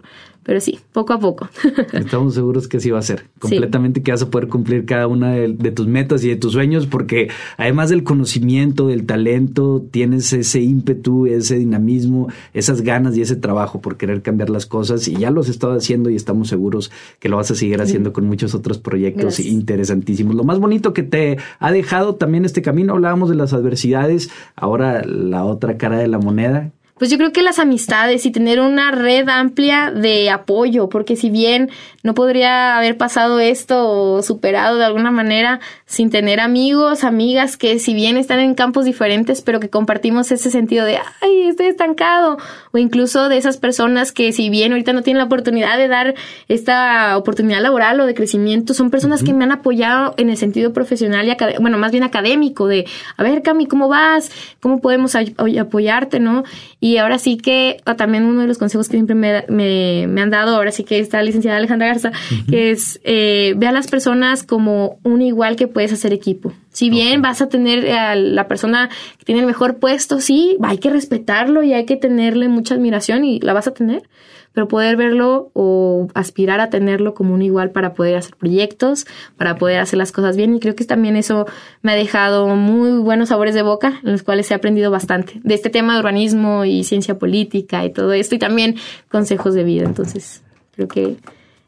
[0.51, 1.48] pero sí, poco a poco.
[1.92, 3.26] Estamos seguros que sí va a ser.
[3.38, 6.88] Completamente que vas a poder cumplir cada una de, tus metas y de tus sueños,
[6.88, 13.36] porque además del conocimiento, del talento, tienes ese ímpetu, ese dinamismo, esas ganas y ese
[13.36, 15.07] trabajo por querer cambiar las cosas.
[15.07, 16.90] Y ya lo has estado haciendo y estamos seguros
[17.20, 20.34] que lo vas a seguir haciendo con muchos otros proyectos interesantísimos.
[20.34, 25.05] Lo más bonito que te ha dejado también este camino, hablábamos de las adversidades, ahora
[25.05, 28.90] la otra cara de la moneda, pues yo creo que las amistades y tener una
[28.90, 31.70] red amplia de apoyo, porque si bien
[32.03, 37.78] no podría haber pasado esto o superado de alguna manera sin tener amigos, amigas que
[37.78, 42.36] si bien están en campos diferentes, pero que compartimos ese sentido de, ay, estoy estancado,
[42.72, 46.14] o incluso de esas personas que si bien ahorita no tienen la oportunidad de dar
[46.48, 50.74] esta oportunidad laboral o de crecimiento, son personas que me han apoyado en el sentido
[50.74, 52.84] profesional y, bueno, más bien académico, de,
[53.16, 54.30] a ver, Cami, ¿cómo vas?
[54.61, 56.44] ¿Cómo podemos apoyarte, no?
[56.78, 60.28] Y Y ahora sí que también uno de los consejos que siempre me, me, han
[60.28, 62.11] dado, ahora sí que está la licenciada Alejandra Garza,
[62.49, 66.53] que es eh, ve a las personas como un igual que puedes hacer equipo.
[66.72, 70.78] Si bien vas a tener a la persona que tiene el mejor puesto, sí, hay
[70.78, 74.03] que respetarlo y hay que tenerle mucha admiración y la vas a tener
[74.53, 79.57] pero poder verlo o aspirar a tenerlo como un igual para poder hacer proyectos, para
[79.57, 80.57] poder hacer las cosas bien.
[80.57, 81.46] Y creo que también eso
[81.82, 85.55] me ha dejado muy buenos sabores de boca, en los cuales he aprendido bastante de
[85.55, 88.76] este tema de urbanismo y ciencia política y todo esto, y también
[89.09, 89.84] consejos de vida.
[89.84, 90.42] Entonces,
[90.74, 91.16] creo que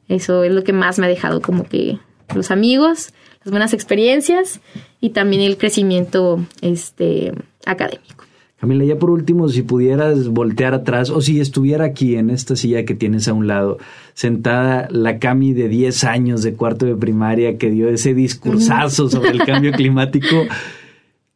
[0.08, 1.98] eso es lo que más me ha dejado como que
[2.34, 3.12] los amigos,
[3.44, 4.60] las buenas experiencias
[5.00, 7.32] y también el crecimiento este
[7.64, 8.24] académico.
[8.62, 12.84] Camila, ya por último, si pudieras voltear atrás o si estuviera aquí en esta silla
[12.84, 13.78] que tienes a un lado,
[14.14, 19.30] sentada la Cami de 10 años de cuarto de primaria que dio ese discursazo sobre
[19.30, 20.46] el cambio climático,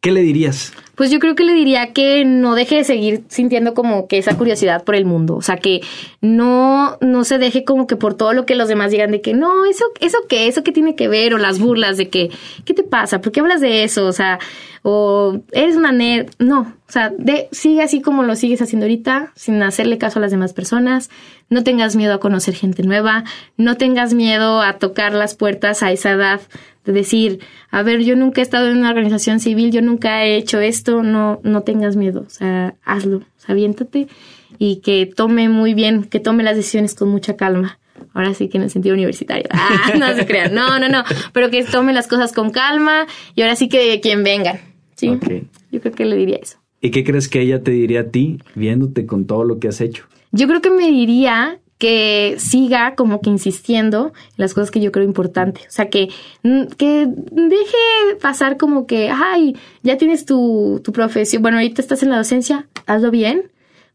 [0.01, 0.73] ¿qué le dirías?
[0.95, 4.37] Pues yo creo que le diría que no deje de seguir sintiendo como que esa
[4.37, 5.81] curiosidad por el mundo, o sea, que
[6.21, 9.35] no no se deje como que por todo lo que los demás digan de que
[9.35, 12.31] no, eso eso qué, eso qué tiene que ver o las burlas de que
[12.65, 13.21] ¿qué te pasa?
[13.21, 14.07] ¿Por qué hablas de eso?
[14.07, 14.39] O sea,
[14.89, 16.29] o eres una nerd.
[16.39, 20.23] No, o sea, de, sigue así como lo sigues haciendo ahorita, sin hacerle caso a
[20.23, 21.11] las demás personas.
[21.51, 23.25] No tengas miedo a conocer gente nueva.
[23.57, 26.41] No tengas miedo a tocar las puertas a esa edad
[26.85, 27.41] de decir,
[27.73, 31.03] a ver, yo nunca he estado en una organización civil, yo nunca he hecho esto.
[31.03, 32.23] No, no tengas miedo.
[32.25, 33.17] O sea, hazlo.
[33.17, 34.07] O sea, aviéntate
[34.57, 37.81] y que tome muy bien, que tome las decisiones con mucha calma
[38.15, 39.47] ahora sí que en el sentido universitario.
[39.51, 43.43] Ah, no se crean, no, no, no, pero que tome las cosas con calma y
[43.43, 44.76] ahora sí que quien vengan.
[44.97, 45.09] Sí,
[45.71, 46.59] yo creo que le diría eso.
[46.81, 49.81] ¿Y qué crees que ella te diría a ti viéndote con todo lo que has
[49.81, 50.05] hecho?
[50.33, 54.93] Yo creo que me diría que siga como que insistiendo en las cosas que yo
[54.93, 55.67] creo importantes.
[55.67, 56.09] O sea, que,
[56.79, 62.11] que deje pasar como que, ay, ya tienes tu, tu profesión, bueno, ahorita estás en
[62.11, 63.51] la docencia, hazlo bien,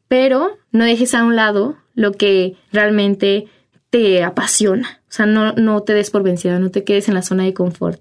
[0.08, 3.48] pero no dejes a un lado lo que realmente
[3.90, 5.02] te apasiona.
[5.10, 7.54] O sea, no, no te des por vencida, no te quedes en la zona de
[7.54, 8.00] confort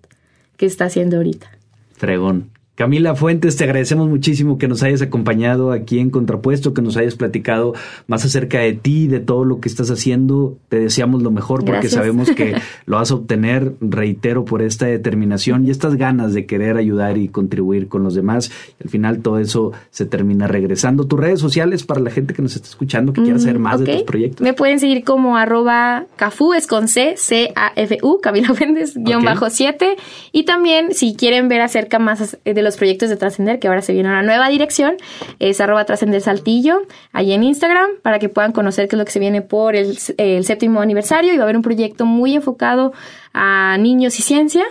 [0.56, 1.50] que está haciendo ahorita.
[1.96, 2.50] Fregón.
[2.74, 7.14] Camila Fuentes, te agradecemos muchísimo que nos hayas acompañado aquí en Contrapuesto, que nos hayas
[7.14, 7.74] platicado
[8.06, 10.56] más acerca de ti, de todo lo que estás haciendo.
[10.70, 12.54] Te deseamos lo mejor porque sabemos que
[12.86, 17.28] lo vas a obtener, reitero, por esta determinación y estas ganas de querer ayudar y
[17.28, 18.50] contribuir con los demás.
[18.82, 21.06] al final todo eso se termina regresando.
[21.06, 23.80] Tus redes sociales para la gente que nos está escuchando, que quiera saber mm, más
[23.80, 24.40] de tus proyectos.
[24.40, 29.96] Me pueden seguir como arroba cafu, es con C, C-A-F-U, Camila Fuentes, guion bajo 7.
[30.32, 33.92] Y también, si quieren ver acerca más de los proyectos de Trascender, que ahora se
[33.92, 34.96] viene a una nueva dirección,
[35.38, 39.12] es arroba Trascender Saltillo, ahí en Instagram, para que puedan conocer qué es lo que
[39.12, 42.92] se viene por el, séptimo aniversario y va a haber un proyecto muy enfocado
[43.32, 44.64] a niños y ciencia,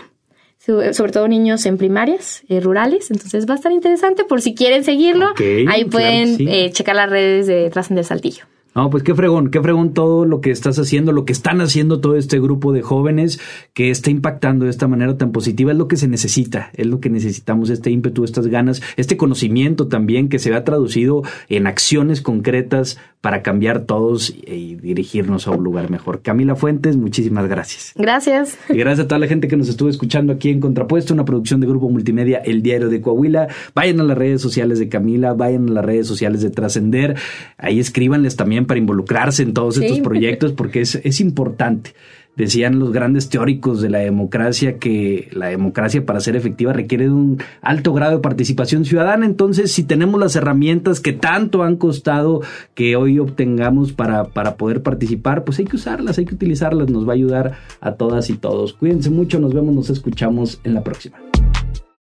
[0.92, 3.10] sobre todo niños en primarias eh, rurales.
[3.12, 5.34] Entonces va a estar interesante por si quieren seguirlo.
[5.68, 8.46] ahí pueden eh, checar las redes de Trascender Saltillo.
[8.76, 12.02] No, pues qué fregón, qué fregón todo lo que estás haciendo, lo que están haciendo
[12.02, 13.40] todo este grupo de jóvenes
[13.74, 17.00] que está impactando de esta manera tan positiva, es lo que se necesita, es lo
[17.00, 22.22] que necesitamos, este ímpetu, estas ganas, este conocimiento también que se ha traducido en acciones
[22.22, 26.22] concretas para cambiar todos y dirigirnos a un lugar mejor.
[26.22, 27.92] Camila Fuentes, muchísimas gracias.
[27.96, 28.58] Gracias.
[28.70, 31.60] Y gracias a toda la gente que nos estuvo escuchando aquí en Contrapuesto, una producción
[31.60, 33.50] de Grupo Multimedia El Diario de Coahuila.
[33.76, 37.18] Vayan a las redes sociales de Camila, vayan a las redes sociales de Trascender,
[37.58, 41.94] ahí escríbanles también para involucrarse en todos estos proyectos porque es, es importante.
[42.40, 47.12] Decían los grandes teóricos de la democracia que la democracia para ser efectiva requiere de
[47.12, 49.26] un alto grado de participación ciudadana.
[49.26, 52.42] Entonces, si tenemos las herramientas que tanto han costado
[52.76, 56.90] que hoy obtengamos para, para poder participar, pues hay que usarlas, hay que utilizarlas.
[56.90, 58.72] Nos va a ayudar a todas y todos.
[58.72, 61.29] Cuídense mucho, nos vemos, nos escuchamos en la próxima.